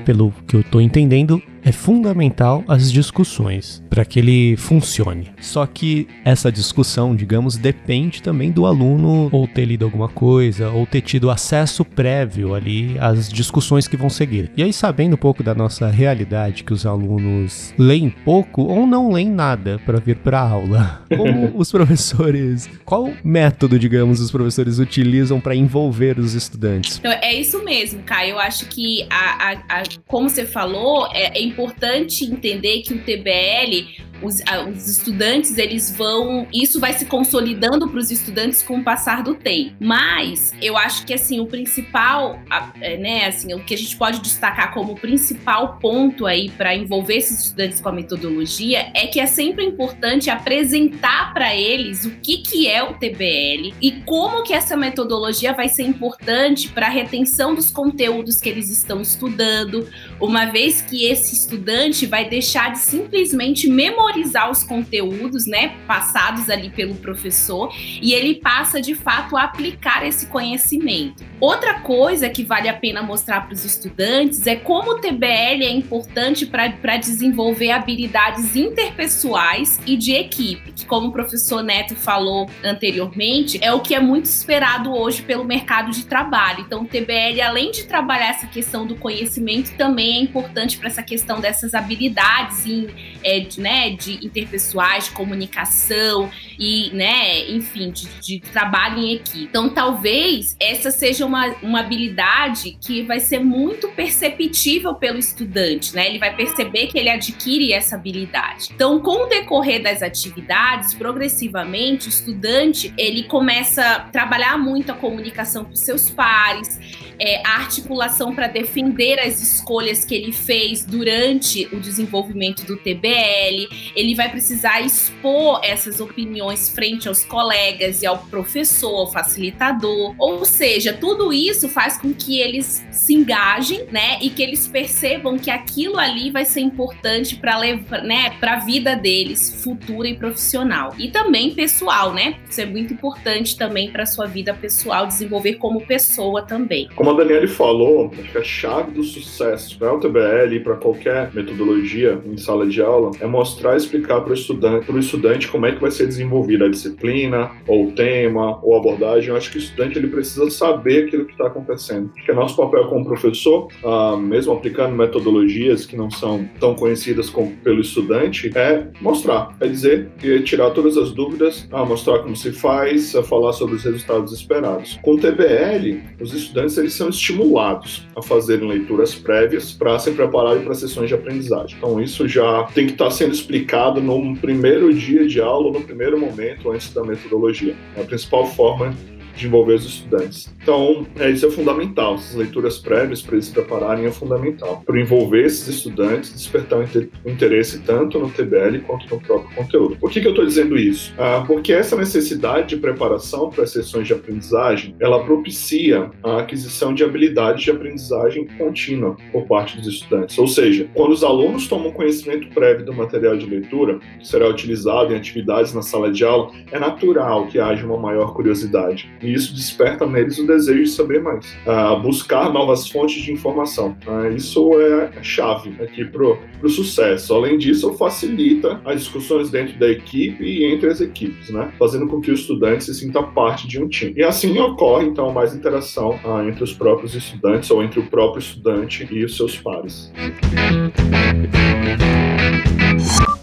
Pelo 0.00 0.32
que 0.46 0.56
eu 0.56 0.60
estou 0.60 0.80
entendendo, 0.80 1.42
é 1.64 1.72
fundamental 1.72 2.62
as 2.68 2.92
discussões 2.92 3.82
para 3.88 4.04
que 4.04 4.18
ele 4.18 4.56
funcione. 4.56 5.32
Só 5.40 5.66
que 5.66 6.06
essa 6.24 6.52
discussão, 6.52 7.16
digamos, 7.16 7.56
depende 7.56 8.22
também 8.22 8.50
do 8.50 8.66
aluno 8.66 9.28
ou 9.32 9.48
ter 9.48 9.64
lido 9.64 9.84
alguma 9.84 10.08
coisa 10.08 10.70
ou 10.70 10.86
ter 10.86 11.00
tido 11.00 11.30
acesso 11.30 11.84
prévio 11.84 12.54
ali 12.54 12.96
às 12.98 13.28
discussões 13.28 13.88
que 13.88 13.96
vão 13.96 14.10
seguir. 14.10 14.50
E 14.56 14.62
aí, 14.62 14.72
sabendo 14.72 15.14
um 15.14 15.18
pouco 15.18 15.42
da 15.42 15.54
nossa 15.54 15.88
realidade, 15.88 16.64
que 16.64 16.72
os 16.72 16.84
alunos 16.84 17.72
leem 17.78 18.10
pouco 18.10 18.62
ou 18.62 18.86
não 18.86 19.10
leem 19.10 19.30
nada 19.30 19.80
para 19.86 19.98
vir 19.98 20.16
para 20.16 20.40
a 20.40 20.48
aula, 20.48 21.02
como 21.16 21.52
os 21.54 21.70
professores, 21.70 22.68
qual 22.84 23.10
método, 23.24 23.78
digamos, 23.78 24.20
os 24.20 24.30
professores 24.30 24.78
utilizam 24.78 25.40
para 25.40 25.54
envolver 25.54 26.18
os 26.18 26.34
estudantes? 26.34 26.98
Então, 26.98 27.12
é 27.12 27.32
isso 27.34 27.64
mesmo, 27.64 28.02
Caio. 28.02 28.34
Eu 28.34 28.38
acho 28.40 28.66
que, 28.66 29.06
a, 29.08 29.50
a, 29.50 29.80
a 29.80 29.82
como 30.06 30.28
você 30.28 30.44
falou, 30.44 31.08
é, 31.12 31.38
é 31.38 31.42
importante 31.54 32.24
entender 32.24 32.82
que 32.82 32.94
o 32.94 32.98
TBL 32.98 34.13
os, 34.24 34.42
os, 34.68 34.88
estudantes 34.88 35.58
eles 35.58 35.94
vão 35.96 36.46
isso 36.52 36.80
vai 36.80 36.92
se 36.92 37.04
consolidando 37.04 37.88
para 37.88 37.98
os 37.98 38.10
estudantes 38.10 38.62
com 38.62 38.78
o 38.78 38.84
passar 38.84 39.22
do 39.22 39.34
tempo. 39.34 39.74
Mas 39.80 40.52
eu 40.60 40.76
acho 40.76 41.04
que 41.06 41.12
assim 41.12 41.40
o 41.40 41.46
principal 41.46 42.40
é, 42.80 42.96
né 42.96 43.26
assim 43.26 43.52
o 43.54 43.62
que 43.62 43.74
a 43.74 43.78
gente 43.78 43.96
pode 43.96 44.20
destacar 44.20 44.72
como 44.72 44.94
principal 44.94 45.78
ponto 45.78 46.26
aí 46.26 46.50
para 46.50 46.74
envolver 46.74 47.16
esses 47.16 47.44
estudantes 47.44 47.80
com 47.80 47.88
a 47.88 47.92
metodologia 47.92 48.90
é 48.94 49.06
que 49.06 49.20
é 49.20 49.26
sempre 49.26 49.64
importante 49.64 50.30
apresentar 50.30 51.32
para 51.34 51.54
eles 51.54 52.04
o 52.04 52.10
que 52.10 52.38
que 52.38 52.68
é 52.68 52.82
o 52.82 52.94
TBL 52.94 53.74
e 53.80 54.02
como 54.06 54.42
que 54.42 54.52
essa 54.52 54.76
metodologia 54.76 55.52
vai 55.52 55.68
ser 55.68 55.82
importante 55.82 56.68
para 56.68 56.86
a 56.86 56.90
retenção 56.90 57.54
dos 57.54 57.70
conteúdos 57.70 58.38
que 58.38 58.48
eles 58.48 58.70
estão 58.70 59.00
estudando 59.00 59.88
uma 60.20 60.46
vez 60.46 60.82
que 60.82 61.04
esse 61.06 61.34
estudante 61.34 62.06
vai 62.06 62.28
deixar 62.28 62.72
de 62.72 62.78
simplesmente 62.78 63.68
memorizar 63.68 64.13
os 64.50 64.62
conteúdos, 64.62 65.46
né, 65.46 65.76
passados 65.86 66.50
ali 66.50 66.70
pelo 66.70 66.94
professor, 66.94 67.72
e 68.00 68.12
ele 68.12 68.36
passa 68.36 68.80
de 68.80 68.94
fato 68.94 69.36
a 69.36 69.44
aplicar 69.44 70.06
esse 70.06 70.26
conhecimento. 70.26 71.24
Outra 71.40 71.80
coisa 71.80 72.28
que 72.28 72.44
vale 72.44 72.68
a 72.68 72.74
pena 72.74 73.02
mostrar 73.02 73.42
para 73.42 73.54
os 73.54 73.64
estudantes 73.64 74.46
é 74.46 74.56
como 74.56 74.92
o 74.92 75.00
TBL 75.00 75.62
é 75.62 75.70
importante 75.70 76.46
para 76.46 76.96
desenvolver 76.96 77.70
habilidades 77.70 78.56
interpessoais 78.56 79.80
e 79.86 79.96
de 79.96 80.12
equipe, 80.12 80.72
que, 80.72 80.86
como 80.86 81.08
o 81.08 81.12
professor 81.12 81.62
Neto 81.62 81.94
falou 81.94 82.48
anteriormente, 82.62 83.58
é 83.62 83.72
o 83.72 83.80
que 83.80 83.94
é 83.94 84.00
muito 84.00 84.26
esperado 84.26 84.92
hoje 84.92 85.22
pelo 85.22 85.44
mercado 85.44 85.90
de 85.90 86.06
trabalho. 86.06 86.64
Então, 86.66 86.82
o 86.82 86.86
TBL, 86.86 87.40
além 87.42 87.70
de 87.70 87.84
trabalhar 87.84 88.30
essa 88.30 88.46
questão 88.46 88.86
do 88.86 88.96
conhecimento, 88.96 89.76
também 89.76 90.18
é 90.18 90.20
importante 90.20 90.78
para 90.78 90.88
essa 90.88 91.02
questão 91.02 91.40
dessas 91.40 91.74
habilidades 91.74 92.66
em, 92.66 92.88
é, 93.22 93.46
né, 93.58 93.90
de 94.04 94.24
interpessoais, 94.24 95.06
de 95.06 95.10
comunicação 95.12 96.30
e, 96.58 96.90
né, 96.92 97.48
enfim, 97.50 97.90
de, 97.90 98.08
de 98.20 98.40
trabalho 98.40 98.98
em 98.98 99.14
equipe. 99.14 99.44
Então, 99.44 99.68
talvez 99.68 100.56
essa 100.60 100.90
seja 100.90 101.24
uma, 101.24 101.54
uma 101.62 101.80
habilidade 101.80 102.76
que 102.80 103.02
vai 103.02 103.20
ser 103.20 103.38
muito 103.38 103.88
perceptível 103.88 104.94
pelo 104.94 105.18
estudante, 105.18 105.94
né? 105.94 106.08
Ele 106.08 106.18
vai 106.18 106.34
perceber 106.34 106.88
que 106.88 106.98
ele 106.98 107.08
adquire 107.08 107.72
essa 107.72 107.96
habilidade. 107.96 108.68
Então, 108.74 109.00
com 109.00 109.24
o 109.24 109.26
decorrer 109.26 109.82
das 109.82 110.02
atividades, 110.02 110.94
progressivamente, 110.94 112.06
o 112.06 112.10
estudante 112.10 112.92
ele 112.96 113.24
começa 113.24 113.84
a 113.84 114.00
trabalhar 114.00 114.58
muito 114.58 114.92
a 114.92 114.94
comunicação 114.94 115.64
com 115.64 115.74
seus 115.74 116.10
pares, 116.10 116.78
é, 117.18 117.46
a 117.46 117.56
articulação 117.56 118.34
para 118.34 118.46
defender 118.46 119.18
as 119.18 119.40
escolhas 119.42 120.04
que 120.04 120.14
ele 120.14 120.32
fez 120.32 120.84
durante 120.84 121.68
o 121.72 121.80
desenvolvimento 121.80 122.64
do 122.64 122.76
TBL. 122.76 123.68
Ele 123.94 124.14
vai 124.14 124.30
precisar 124.30 124.80
expor 124.80 125.60
essas 125.62 126.00
opiniões 126.00 126.68
frente 126.68 127.08
aos 127.08 127.24
colegas 127.24 128.02
e 128.02 128.06
ao 128.06 128.18
professor, 128.18 129.00
ao 129.00 129.12
facilitador. 129.12 130.14
Ou 130.18 130.44
seja, 130.44 130.92
tudo 130.92 131.32
isso 131.32 131.68
faz 131.68 131.98
com 131.98 132.12
que 132.12 132.40
eles 132.40 132.84
se 132.90 133.14
engajem, 133.14 133.86
né, 133.90 134.18
e 134.20 134.30
que 134.30 134.42
eles 134.42 134.66
percebam 134.66 135.38
que 135.38 135.50
aquilo 135.50 135.98
ali 135.98 136.30
vai 136.30 136.44
ser 136.44 136.60
importante 136.60 137.36
para 137.36 137.56
levar, 137.58 138.02
né, 138.02 138.30
para 138.40 138.54
a 138.54 138.58
vida 138.60 138.94
deles, 138.96 139.62
futura 139.62 140.08
e 140.08 140.14
profissional. 140.14 140.94
E 140.98 141.08
também 141.08 141.54
pessoal, 141.54 142.12
né? 142.12 142.36
Isso 142.48 142.60
é 142.60 142.66
muito 142.66 142.92
importante 142.92 143.56
também 143.56 143.90
para 143.90 144.06
sua 144.06 144.26
vida 144.26 144.54
pessoal, 144.54 145.06
desenvolver 145.06 145.54
como 145.54 145.86
pessoa 145.86 146.42
também. 146.42 146.88
Como 147.04 147.20
a 147.20 147.22
Daniele 147.22 147.46
falou, 147.46 148.10
acho 148.18 148.32
que 148.32 148.38
a 148.38 148.42
chave 148.42 148.92
do 148.92 149.04
sucesso 149.04 149.78
para 149.78 149.92
o 149.92 150.00
TBL 150.00 150.54
e 150.54 150.60
para 150.60 150.74
qualquer 150.76 151.30
metodologia 151.34 152.18
em 152.24 152.38
sala 152.38 152.66
de 152.66 152.80
aula 152.80 153.10
é 153.20 153.26
mostrar 153.26 153.74
e 153.74 153.76
explicar 153.76 154.22
para 154.22 154.30
o 154.30 154.34
estudante, 154.34 154.90
estudante 154.98 155.48
como 155.48 155.66
é 155.66 155.72
que 155.72 155.82
vai 155.82 155.90
ser 155.90 156.06
desenvolvida 156.06 156.64
a 156.64 156.70
disciplina, 156.70 157.50
ou 157.68 157.88
o 157.88 157.92
tema, 157.92 158.58
ou 158.62 158.74
a 158.74 158.78
abordagem. 158.78 159.28
Eu 159.28 159.36
acho 159.36 159.50
que 159.50 159.58
o 159.58 159.60
estudante 159.60 159.98
ele 159.98 160.06
precisa 160.06 160.48
saber 160.48 161.04
aquilo 161.04 161.26
que 161.26 161.32
está 161.32 161.48
acontecendo. 161.48 162.10
Acho 162.16 162.24
que 162.24 162.30
é 162.30 162.34
nosso 162.34 162.56
papel 162.56 162.86
como 162.86 163.04
professor, 163.04 163.68
ah, 163.84 164.16
mesmo 164.16 164.54
aplicando 164.54 164.96
metodologias 164.96 165.84
que 165.84 165.98
não 165.98 166.10
são 166.10 166.48
tão 166.58 166.74
conhecidas 166.74 167.28
como, 167.28 167.50
pelo 167.56 167.82
estudante, 167.82 168.50
é 168.56 168.88
mostrar, 169.02 169.54
é 169.60 169.68
dizer, 169.68 170.08
e 170.22 170.40
tirar 170.40 170.70
todas 170.70 170.96
as 170.96 171.12
dúvidas, 171.12 171.68
ah, 171.70 171.84
mostrar 171.84 172.20
como 172.20 172.34
se 172.34 172.50
faz, 172.50 173.12
falar 173.28 173.52
sobre 173.52 173.74
os 173.74 173.84
resultados 173.84 174.32
esperados. 174.32 174.98
Com 175.02 175.16
o 175.16 175.20
TBL, 175.20 176.00
os 176.18 176.32
estudantes 176.32 176.78
eles 176.78 176.93
são 176.94 177.08
estimulados 177.08 178.06
a 178.16 178.22
fazerem 178.22 178.68
leituras 178.68 179.14
prévias 179.14 179.72
para 179.72 179.98
se 179.98 180.10
prepararem 180.12 180.62
para 180.62 180.74
sessões 180.74 181.08
de 181.08 181.14
aprendizagem. 181.14 181.76
Então, 181.76 182.00
isso 182.00 182.26
já 182.26 182.64
tem 182.74 182.86
que 182.86 182.92
estar 182.92 183.06
tá 183.06 183.10
sendo 183.10 183.32
explicado 183.32 184.00
no 184.00 184.36
primeiro 184.36 184.92
dia 184.92 185.26
de 185.26 185.40
aula, 185.40 185.72
no 185.72 185.84
primeiro 185.84 186.18
momento, 186.18 186.70
antes 186.70 186.92
da 186.92 187.02
metodologia. 187.02 187.74
A 187.96 188.02
principal 188.02 188.46
forma 188.46 188.94
de 189.36 189.46
envolver 189.46 189.74
os 189.74 189.84
estudantes. 189.84 190.52
Então, 190.62 191.06
é, 191.18 191.30
isso 191.30 191.46
é 191.46 191.50
fundamental. 191.50 192.14
Essas 192.14 192.34
leituras 192.34 192.78
prévias 192.78 193.22
para 193.22 193.34
eles 193.34 193.46
se 193.46 193.52
prepararem 193.52 194.06
é 194.06 194.10
fundamental. 194.10 194.82
Para 194.84 195.00
envolver 195.00 195.44
esses 195.44 195.66
estudantes, 195.68 196.32
despertar 196.32 196.78
o 196.78 197.30
interesse 197.30 197.80
tanto 197.80 198.18
no 198.18 198.30
TBL 198.30 198.78
quanto 198.86 199.14
no 199.14 199.20
próprio 199.20 199.54
conteúdo. 199.54 199.96
Por 199.96 200.10
que, 200.10 200.20
que 200.20 200.26
eu 200.26 200.32
estou 200.32 200.46
dizendo 200.46 200.76
isso? 200.76 201.12
Ah, 201.18 201.44
porque 201.46 201.72
essa 201.72 201.96
necessidade 201.96 202.68
de 202.68 202.76
preparação 202.76 203.50
para 203.50 203.64
as 203.64 203.70
sessões 203.70 204.06
de 204.06 204.12
aprendizagem, 204.12 204.94
ela 205.00 205.24
propicia 205.24 206.10
a 206.22 206.38
aquisição 206.38 206.94
de 206.94 207.04
habilidades 207.04 207.62
de 207.62 207.70
aprendizagem 207.70 208.46
contínua 208.58 209.16
por 209.32 209.46
parte 209.46 209.76
dos 209.76 209.86
estudantes. 209.86 210.38
Ou 210.38 210.46
seja, 210.46 210.88
quando 210.94 211.12
os 211.12 211.24
alunos 211.24 211.66
tomam 211.68 211.92
conhecimento 211.92 212.48
prévio 212.48 212.84
do 212.84 212.94
material 212.94 213.36
de 213.36 213.46
leitura, 213.46 213.98
que 214.18 214.26
será 214.26 214.48
utilizado 214.48 215.12
em 215.12 215.16
atividades 215.16 215.74
na 215.74 215.82
sala 215.82 216.10
de 216.10 216.24
aula, 216.24 216.50
é 216.70 216.78
natural 216.78 217.46
que 217.46 217.58
haja 217.58 217.84
uma 217.84 217.98
maior 217.98 218.34
curiosidade. 218.34 219.10
E 219.24 219.32
isso 219.32 219.54
desperta 219.54 220.06
neles 220.06 220.38
o 220.38 220.46
desejo 220.46 220.82
de 220.82 220.90
saber 220.90 221.22
mais, 221.22 221.46
uh, 221.66 221.98
buscar 222.00 222.52
novas 222.52 222.88
fontes 222.88 223.22
de 223.22 223.32
informação. 223.32 223.96
Uh, 224.06 224.34
isso 224.36 224.78
é 224.80 225.18
a 225.18 225.22
chave 225.22 225.74
aqui 225.82 226.04
para 226.04 226.22
o 226.24 226.68
sucesso. 226.68 227.32
Além 227.34 227.56
disso, 227.56 227.92
facilita 227.94 228.80
as 228.84 229.00
discussões 229.00 229.50
dentro 229.50 229.78
da 229.78 229.88
equipe 229.88 230.44
e 230.44 230.64
entre 230.64 230.90
as 230.90 231.00
equipes, 231.00 231.50
né? 231.50 231.72
fazendo 231.78 232.06
com 232.06 232.20
que 232.20 232.30
o 232.30 232.34
estudante 232.34 232.84
se 232.84 232.94
sinta 232.94 233.22
parte 233.22 233.66
de 233.66 233.82
um 233.82 233.88
time. 233.88 234.14
E 234.16 234.22
assim 234.22 234.58
ocorre, 234.58 235.06
então, 235.06 235.32
mais 235.32 235.54
interação 235.54 236.18
uh, 236.24 236.46
entre 236.46 236.62
os 236.62 236.72
próprios 236.72 237.14
estudantes 237.14 237.70
ou 237.70 237.82
entre 237.82 238.00
o 238.00 238.06
próprio 238.06 238.40
estudante 238.40 239.08
e 239.10 239.24
os 239.24 239.36
seus 239.36 239.56
pares. 239.56 240.12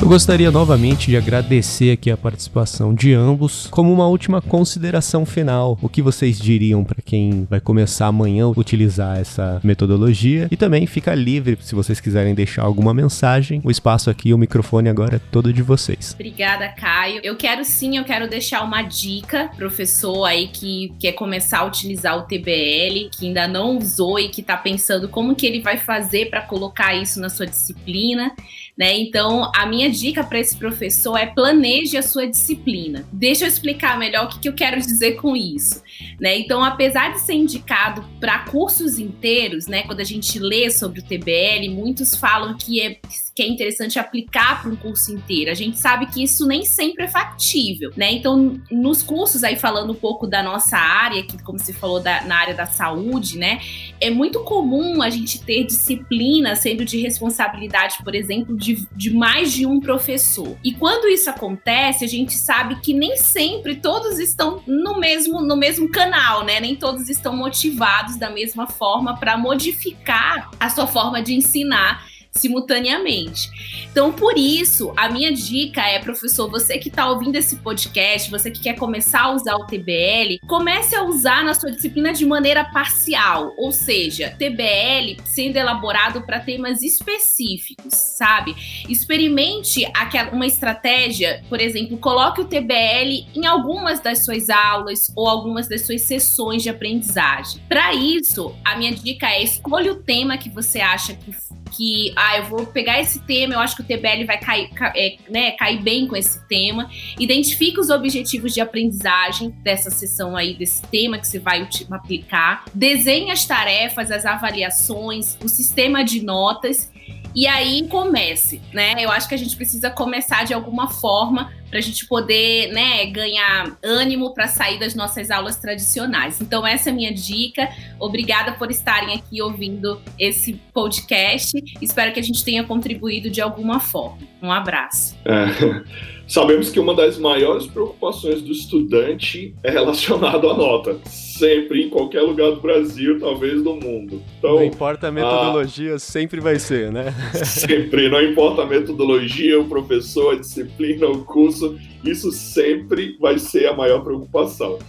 Eu 0.02 0.08
gostaria 0.08 0.50
novamente 0.50 1.12
de 1.12 1.16
agradecer 1.16 1.92
aqui 1.92 2.10
a 2.10 2.18
participação 2.18 2.92
de 2.92 3.14
ambos. 3.14 3.68
Como 3.68 3.94
uma 3.94 4.08
última 4.08 4.42
consideração 4.42 5.28
final, 5.28 5.78
o 5.80 5.88
que 5.88 6.02
vocês 6.02 6.40
diriam 6.40 6.84
para 6.84 7.00
quem 7.06 7.46
vai 7.48 7.62
começar 7.62 8.08
amanhã 8.08 8.46
a 8.46 8.60
utilizar 8.60 9.20
essa 9.20 9.62
metodologia? 9.64 10.48
E 10.50 10.58
também 10.58 10.88
fica 10.88 11.14
livre 11.14 11.56
se 11.62 11.76
vocês 11.76 12.00
quiserem 12.00 12.34
deixar 12.34 12.64
alguma 12.64 12.96
mensagem. 12.96 13.62
O 13.64 13.70
espaço 13.70 14.10
aqui, 14.10 14.34
o 14.34 14.40
microfone 14.40 14.90
agora 14.90 15.18
é 15.18 15.22
todo 15.32 15.54
de 15.54 15.62
vocês. 15.62 16.14
Obrigada, 16.16 16.68
Caio. 16.70 17.22
Eu 17.24 17.36
quero 17.36 17.64
sim, 17.64 17.96
eu 17.96 18.04
quero 18.04 18.28
deixar 18.28 18.64
uma 18.64 18.82
dica, 18.82 19.52
professor 19.56 20.26
aí 20.26 20.48
que 20.48 20.96
quer 21.00 21.12
começar 21.12 21.60
a 21.60 21.66
utilizar 21.66 22.18
o 22.18 22.24
TBL, 22.24 23.12
que 23.12 23.28
ainda 23.28 23.48
não 23.48 23.78
usou 23.78 24.18
e 24.18 24.30
que 24.30 24.42
está 24.42 24.58
pensando 24.58 25.08
como 25.08 25.36
que 25.36 25.46
ele 25.46 25.62
vai 25.62 25.78
fazer 25.78 26.32
para 26.32 26.42
colocar 26.42 26.96
isso 26.96 27.20
na 27.20 27.30
sua 27.30 27.46
disciplina. 27.46 28.32
Né? 28.76 28.98
Então, 28.98 29.52
a 29.56 29.66
minha 29.68 29.91
dica 29.92 30.24
para 30.24 30.40
esse 30.40 30.56
professor 30.56 31.18
é 31.18 31.26
planeje 31.28 31.98
a 31.98 32.02
sua 32.02 32.26
disciplina. 32.26 33.08
Deixa 33.12 33.44
eu 33.44 33.48
explicar 33.48 34.00
melhor 34.00 34.26
o 34.26 34.30
que, 34.30 34.40
que 34.40 34.50
eu 34.50 34.54
quero 34.54 34.80
dizer 34.80 35.14
com 35.14 35.36
isso. 35.36 35.84
Né? 36.20 36.40
Então, 36.40 36.64
apesar 36.64 37.14
de 37.14 37.22
ser 37.22 37.34
indicado 37.34 38.04
para 38.20 38.40
cursos 38.46 38.98
inteiros, 38.98 39.68
né, 39.68 39.84
quando 39.84 40.00
a 40.00 40.06
gente 40.06 40.40
lê 40.40 40.70
sobre 40.72 41.00
o 41.00 41.04
TBL, 41.04 41.70
muitos 41.70 42.16
falam 42.16 42.56
que 42.56 42.82
é 42.82 42.98
que 43.34 43.41
é 43.41 43.48
interessante 43.48 43.98
aplicar 43.98 44.62
para 44.62 44.72
um 44.72 44.76
curso 44.76 45.13
inteiro. 45.13 45.50
A 45.50 45.54
gente 45.54 45.80
sabe 45.80 46.06
que 46.08 46.24
isso 46.24 46.46
nem 46.46 46.65
sempre 46.65 47.06
é 47.06 47.08
factível, 47.08 47.91
né? 47.96 48.12
Então, 48.12 48.60
nos 48.70 49.02
cursos, 49.02 49.44
aí 49.44 49.56
falando 49.58 49.91
um 49.91 49.96
pouco 49.96 50.28
da 50.28 50.44
nossa 50.44 50.78
área, 50.78 51.24
que 51.24 51.41
como 51.41 51.58
você 51.58 51.72
falou 51.72 52.00
da, 52.00 52.22
na 52.26 52.36
área 52.36 52.54
da 52.54 52.65
saúde, 52.65 53.38
né? 53.38 53.62
É 54.00 54.10
muito 54.10 54.41
comum 54.41 55.02
a 55.02 55.10
gente 55.10 55.41
ter 55.41 55.63
disciplina 55.63 56.56
sendo 56.56 56.84
de 56.84 57.00
responsabilidade, 57.00 57.98
por 58.04 58.13
exemplo, 58.13 58.56
de, 58.58 58.86
de 58.96 59.12
mais 59.12 59.54
de 59.54 59.65
um 59.65 59.80
professor. 59.80 60.58
E 60.63 60.74
quando 60.74 61.08
isso 61.08 61.30
acontece, 61.30 62.04
a 62.04 62.08
gente 62.08 62.34
sabe 62.34 62.82
que 62.82 62.94
nem 62.94 63.15
sempre 63.15 63.78
todos 63.78 64.20
estão 64.20 64.62
no 64.67 65.00
mesmo, 65.00 65.41
no 65.41 65.56
mesmo 65.56 65.89
canal, 65.89 66.44
né? 66.44 66.60
Nem 66.60 66.76
todos 66.76 67.10
estão 67.10 67.36
motivados 67.36 68.17
da 68.17 68.30
mesma 68.30 68.67
forma 68.67 69.17
para 69.17 69.38
modificar 69.38 70.50
a 70.60 70.70
sua 70.70 70.88
forma 70.88 71.22
de 71.22 71.34
ensinar 71.34 72.11
simultaneamente. 72.32 73.50
Então, 73.91 74.12
por 74.12 74.38
isso, 74.38 74.94
a 74.96 75.10
minha 75.10 75.32
dica 75.32 75.82
é, 75.82 76.00
professor, 76.00 76.50
você 76.50 76.78
que 76.78 76.89
está 76.89 77.10
ouvindo 77.10 77.36
esse 77.36 77.58
podcast, 77.58 78.32
você 78.32 78.50
que 78.50 78.62
quer 78.62 78.76
começar 78.76 79.24
a 79.24 79.32
usar 79.32 79.56
o 79.56 79.65
TBL, 79.65 80.39
comece 80.48 80.96
a 80.96 81.04
usar 81.04 81.44
na 81.44 81.54
sua 81.54 81.72
disciplina 81.72 82.13
de 82.13 82.26
maneira 82.26 82.63
parcial, 82.63 83.54
ou 83.58 83.72
seja, 83.72 84.34
TBL 84.38 85.22
sendo 85.26 85.58
elaborado 85.58 86.22
para 86.22 86.39
temas 86.39 86.82
específicos, 86.82 87.94
sabe? 87.94 88.56
Experimente 88.88 89.86
uma 90.32 90.46
estratégia, 90.46 91.44
por 91.50 91.60
exemplo, 91.60 91.98
coloque 91.98 92.41
o 92.41 92.46
TBL 92.46 93.28
em 93.36 93.46
algumas 93.46 94.00
das 94.00 94.24
suas 94.24 94.50
aulas 94.50 95.12
ou 95.15 95.28
algumas 95.28 95.67
das 95.67 95.86
suas 95.86 96.02
sessões 96.02 96.63
de 96.63 96.70
aprendizagem. 96.70 97.62
Para 97.67 97.94
isso, 97.94 98.56
a 98.63 98.78
minha 98.78 98.94
dica 98.94 99.28
é 99.28 99.44
escolha 99.44 99.91
o 99.91 99.96
tema 99.96 100.38
que 100.38 100.50
você 100.50 100.80
acha 100.80 101.13
que 101.13 101.32
que, 101.76 102.14
ah, 102.16 102.38
eu 102.38 102.46
vou 102.46 102.66
pegar 102.66 103.00
esse 103.00 103.20
tema, 103.22 103.56
eu 103.56 103.60
acho 103.60 103.76
que 103.76 103.82
o 103.82 103.86
TBL 103.86 104.26
vai 104.26 104.40
cair, 104.40 104.70
é, 104.96 105.16
né, 105.30 105.52
cair 105.52 105.82
bem 105.82 106.08
com 106.08 106.16
esse 106.16 106.46
tema. 106.48 106.90
Identifique 107.20 107.80
os 107.80 107.90
objetivos 107.90 108.54
de 108.54 108.62
aprendizagem 108.62 109.50
dessa 109.64 109.90
sessão 109.90 110.36
aí, 110.36 110.54
desse 110.54 110.82
tema 110.84 111.18
que 111.18 111.28
você 111.28 111.40
vai 111.40 111.68
aplicar. 111.90 112.66
Desenhe 112.74 113.32
as 113.32 113.46
tarefas, 113.46 114.12
as 114.12 114.26
avaliações, 114.26 115.38
o 115.44 115.48
sistema 115.48 116.04
de 116.04 116.24
notas 116.24 116.91
e 117.36 117.48
aí 117.48 117.88
comece, 117.88 118.62
né? 118.74 118.96
Eu 119.00 119.12
acho 119.12 119.28
que 119.28 119.36
a 119.36 119.38
gente 119.38 119.56
precisa 119.56 119.89
começar 119.89 120.44
de 120.44 120.54
alguma 120.54 120.89
forma 120.89 121.52
para 121.70 121.80
a 121.80 121.82
gente 121.82 122.06
poder, 122.06 122.74
né, 122.74 123.06
ganhar 123.06 123.78
ânimo 123.82 124.34
para 124.34 124.46
sair 124.50 124.78
das 124.78 124.94
nossas 124.94 125.32
aulas 125.32 125.56
tradicionais. 125.56 126.41
Então 126.41 126.67
essa 126.67 126.89
é 126.89 126.91
a 126.91 126.96
minha 126.96 127.13
dica. 127.13 127.70
Obrigada 127.98 128.52
por 128.52 128.70
estarem 128.70 129.15
aqui 129.15 129.41
ouvindo 129.41 130.02
esse 130.20 130.60
podcast. 130.74 131.58
Espero 131.82 132.12
que 132.12 132.20
a 132.20 132.24
gente 132.24 132.44
tenha 132.44 132.65
contribuído 132.65 133.30
de 133.30 133.39
alguma 133.39 133.80
forma. 133.80 134.20
Um 134.41 134.52
abraço. 134.52 135.15
É. 135.26 136.12
Sabemos 136.32 136.70
que 136.70 136.80
uma 136.80 136.96
das 136.96 137.17
maiores 137.17 137.67
preocupações 137.67 138.41
do 138.41 138.54
estudante 138.54 139.54
é 139.62 139.70
relacionado 139.70 140.50
à 140.50 140.56
nota. 140.56 140.98
Sempre, 141.04 141.84
em 141.84 141.89
qualquer 141.89 142.22
lugar 142.22 142.52
do 142.52 142.62
Brasil, 142.62 143.20
talvez 143.20 143.62
do 143.62 143.76
mundo. 143.76 144.24
Então, 144.39 144.56
não 144.56 144.63
importa 144.63 145.10
a 145.10 145.12
metodologia, 145.12 145.96
a... 145.96 146.00
sempre 146.00 146.39
vai 146.39 146.58
ser, 146.58 146.89
né? 146.89 147.13
sempre, 147.44 148.08
não 148.08 148.22
importa 148.22 148.62
a 148.62 148.65
metodologia, 148.65 149.60
o 149.60 149.67
professor, 149.67 150.36
a 150.36 150.39
disciplina, 150.39 151.06
o 151.06 151.26
curso, 151.26 151.78
isso 152.02 152.32
sempre 152.32 153.17
vai 153.20 153.38
ser 153.38 153.67
a 153.67 153.76
maior 153.76 154.02
preocupação. 154.02 154.80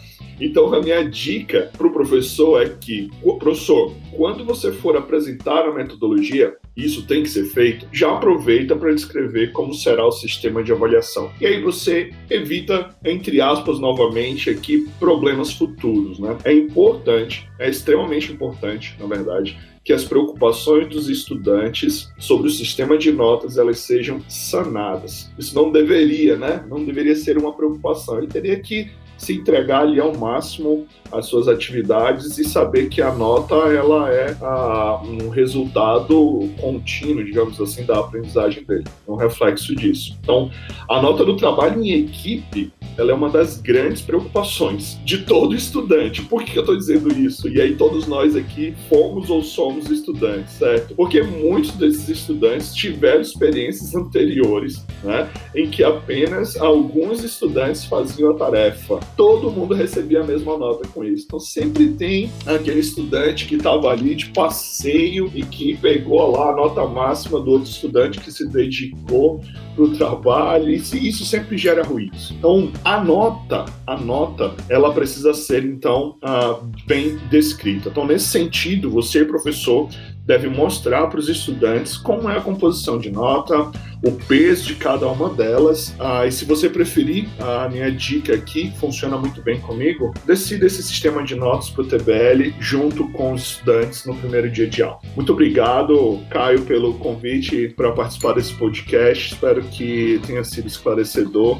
Então, 0.40 0.72
a 0.72 0.80
minha 0.80 1.02
dica 1.02 1.72
para 1.76 1.88
o 1.88 1.92
professor 1.92 2.62
é 2.62 2.68
que, 2.68 3.10
professor, 3.40 3.92
quando 4.16 4.44
você 4.44 4.70
for 4.70 4.96
apresentar 4.96 5.64
a 5.64 5.74
metodologia, 5.74 6.56
isso 6.76 7.06
tem 7.06 7.22
que 7.22 7.28
ser 7.28 7.44
feito, 7.46 7.86
já 7.92 8.12
aproveita 8.12 8.74
para 8.74 8.94
descrever 8.94 9.52
como 9.52 9.74
será 9.74 10.06
o 10.06 10.12
sistema 10.12 10.62
de 10.62 10.72
avaliação. 10.72 11.30
E 11.40 11.46
aí 11.46 11.60
você 11.60 12.12
evita, 12.30 12.94
entre 13.04 13.40
aspas, 13.40 13.78
novamente 13.78 14.48
aqui, 14.50 14.88
problemas 14.98 15.52
futuros. 15.52 16.18
Né? 16.18 16.36
É 16.44 16.52
importante, 16.52 17.48
é 17.58 17.68
extremamente 17.68 18.32
importante, 18.32 18.96
na 18.98 19.06
verdade, 19.06 19.58
que 19.84 19.92
as 19.92 20.04
preocupações 20.04 20.88
dos 20.88 21.08
estudantes 21.08 22.08
sobre 22.18 22.46
o 22.46 22.50
sistema 22.50 22.96
de 22.96 23.10
notas 23.10 23.58
elas 23.58 23.80
sejam 23.80 24.22
sanadas. 24.28 25.30
Isso 25.36 25.54
não 25.54 25.72
deveria, 25.72 26.36
né? 26.36 26.64
Não 26.68 26.84
deveria 26.84 27.16
ser 27.16 27.36
uma 27.36 27.52
preocupação. 27.52 28.18
Ele 28.18 28.28
teria 28.28 28.58
que 28.60 28.90
se 29.16 29.34
entregar 29.34 29.82
ali 29.82 30.00
ao 30.00 30.16
máximo 30.16 30.86
as 31.12 31.26
suas 31.26 31.48
atividades 31.48 32.38
e 32.38 32.44
saber 32.44 32.88
que 32.88 33.00
a 33.00 33.12
nota 33.12 33.54
ela 33.54 34.10
é 34.10 34.36
a, 34.40 35.00
um 35.04 35.28
resultado 35.28 36.50
contínuo, 36.60 37.24
digamos 37.24 37.60
assim, 37.60 37.84
da 37.84 38.00
aprendizagem 38.00 38.64
dele, 38.64 38.84
um 39.06 39.14
reflexo 39.14 39.74
disso. 39.76 40.18
Então, 40.20 40.50
a 40.88 41.00
nota 41.00 41.24
do 41.24 41.36
trabalho 41.36 41.82
em 41.82 41.92
equipe 41.92 42.72
ela 42.96 43.12
é 43.12 43.14
uma 43.14 43.28
das 43.28 43.60
grandes 43.60 44.02
preocupações 44.02 44.98
de 45.04 45.18
todo 45.18 45.54
estudante. 45.54 46.22
Por 46.22 46.44
que 46.44 46.56
eu 46.56 46.62
estou 46.62 46.76
dizendo 46.76 47.12
isso? 47.12 47.48
E 47.48 47.60
aí 47.60 47.74
todos 47.74 48.06
nós 48.06 48.36
aqui 48.36 48.74
fomos 48.88 49.30
ou 49.30 49.42
somos 49.42 49.90
estudantes, 49.90 50.54
certo? 50.54 50.94
Porque 50.94 51.22
muitos 51.22 51.72
desses 51.72 52.08
estudantes 52.08 52.74
tiveram 52.74 53.20
experiências 53.20 53.94
anteriores, 53.94 54.84
né, 55.02 55.28
em 55.54 55.68
que 55.68 55.82
apenas 55.82 56.56
alguns 56.56 57.22
estudantes 57.22 57.84
faziam 57.84 58.30
a 58.30 58.34
tarefa 58.34 59.00
todo 59.16 59.50
mundo 59.50 59.74
recebia 59.74 60.20
a 60.20 60.24
mesma 60.24 60.56
nota 60.56 60.86
com 60.88 61.04
isso. 61.04 61.24
Então 61.26 61.40
sempre 61.40 61.88
tem 61.88 62.30
aquele 62.46 62.80
estudante 62.80 63.46
que 63.46 63.56
estava 63.56 63.90
ali 63.90 64.14
de 64.14 64.26
passeio 64.26 65.30
e 65.34 65.42
que 65.42 65.76
pegou 65.76 66.30
lá 66.30 66.50
a 66.50 66.56
nota 66.56 66.86
máxima 66.86 67.40
do 67.40 67.52
outro 67.52 67.70
estudante 67.70 68.20
que 68.20 68.30
se 68.30 68.48
dedicou 68.48 69.40
para 69.74 69.84
o 69.84 69.96
trabalho, 69.96 70.68
e 70.68 70.76
isso 70.76 71.24
sempre 71.24 71.56
gera 71.56 71.82
ruídos. 71.82 72.30
Então, 72.32 72.70
a 72.84 73.02
nota, 73.02 73.64
a 73.86 73.96
nota, 73.96 74.54
ela 74.68 74.92
precisa 74.92 75.32
ser, 75.34 75.64
então, 75.64 76.16
uh, 76.22 76.64
bem 76.86 77.16
descrita. 77.30 77.88
Então, 77.88 78.06
nesse 78.06 78.26
sentido, 78.26 78.90
você, 78.90 79.24
professor, 79.24 79.88
deve 80.24 80.48
mostrar 80.48 81.06
para 81.08 81.18
os 81.18 81.28
estudantes 81.28 81.96
como 81.96 82.28
é 82.28 82.38
a 82.38 82.40
composição 82.40 82.98
de 82.98 83.10
nota, 83.10 83.70
o 84.04 84.12
peso 84.26 84.66
de 84.66 84.74
cada 84.76 85.06
uma 85.08 85.30
delas. 85.30 85.94
Ah, 85.98 86.26
e 86.26 86.32
se 86.32 86.44
você 86.44 86.68
preferir, 86.68 87.28
a 87.40 87.68
minha 87.68 87.90
dica 87.90 88.34
aqui 88.34 88.72
funciona 88.78 89.16
muito 89.16 89.42
bem 89.42 89.60
comigo. 89.60 90.12
Decida 90.24 90.66
esse 90.66 90.82
sistema 90.82 91.22
de 91.24 91.34
notas 91.34 91.70
para 91.70 91.82
o 91.82 91.86
TBL 91.86 92.52
junto 92.60 93.08
com 93.10 93.32
os 93.32 93.42
estudantes 93.42 94.04
no 94.06 94.14
primeiro 94.16 94.50
dia 94.50 94.68
de 94.68 94.82
aula. 94.82 94.98
Muito 95.16 95.32
obrigado, 95.32 96.20
Caio, 96.30 96.62
pelo 96.62 96.94
convite 96.94 97.68
para 97.76 97.92
participar 97.92 98.34
desse 98.34 98.54
podcast. 98.54 99.34
Espero 99.34 99.62
que 99.62 100.20
tenha 100.26 100.44
sido 100.44 100.66
esclarecedor 100.66 101.58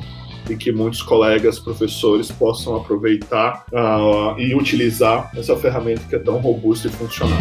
e 0.48 0.56
que 0.56 0.72
muitos 0.72 1.02
colegas 1.02 1.58
professores 1.58 2.30
possam 2.30 2.76
aproveitar 2.76 3.64
uh, 3.72 4.38
e 4.38 4.54
utilizar 4.54 5.30
essa 5.36 5.56
ferramenta 5.56 6.02
que 6.08 6.16
é 6.16 6.18
tão 6.18 6.38
robusta 6.38 6.88
e 6.88 6.90
funcional. 6.90 7.38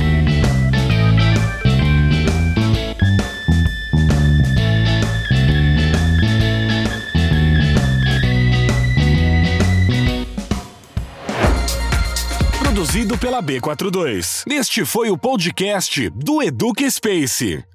Produzido 12.60 13.18
pela 13.18 13.42
B42. 13.42 14.44
Este 14.50 14.84
foi 14.86 15.10
o 15.10 15.18
podcast 15.18 16.10
do 16.10 16.42
Educa 16.42 16.90
Space. 16.90 17.71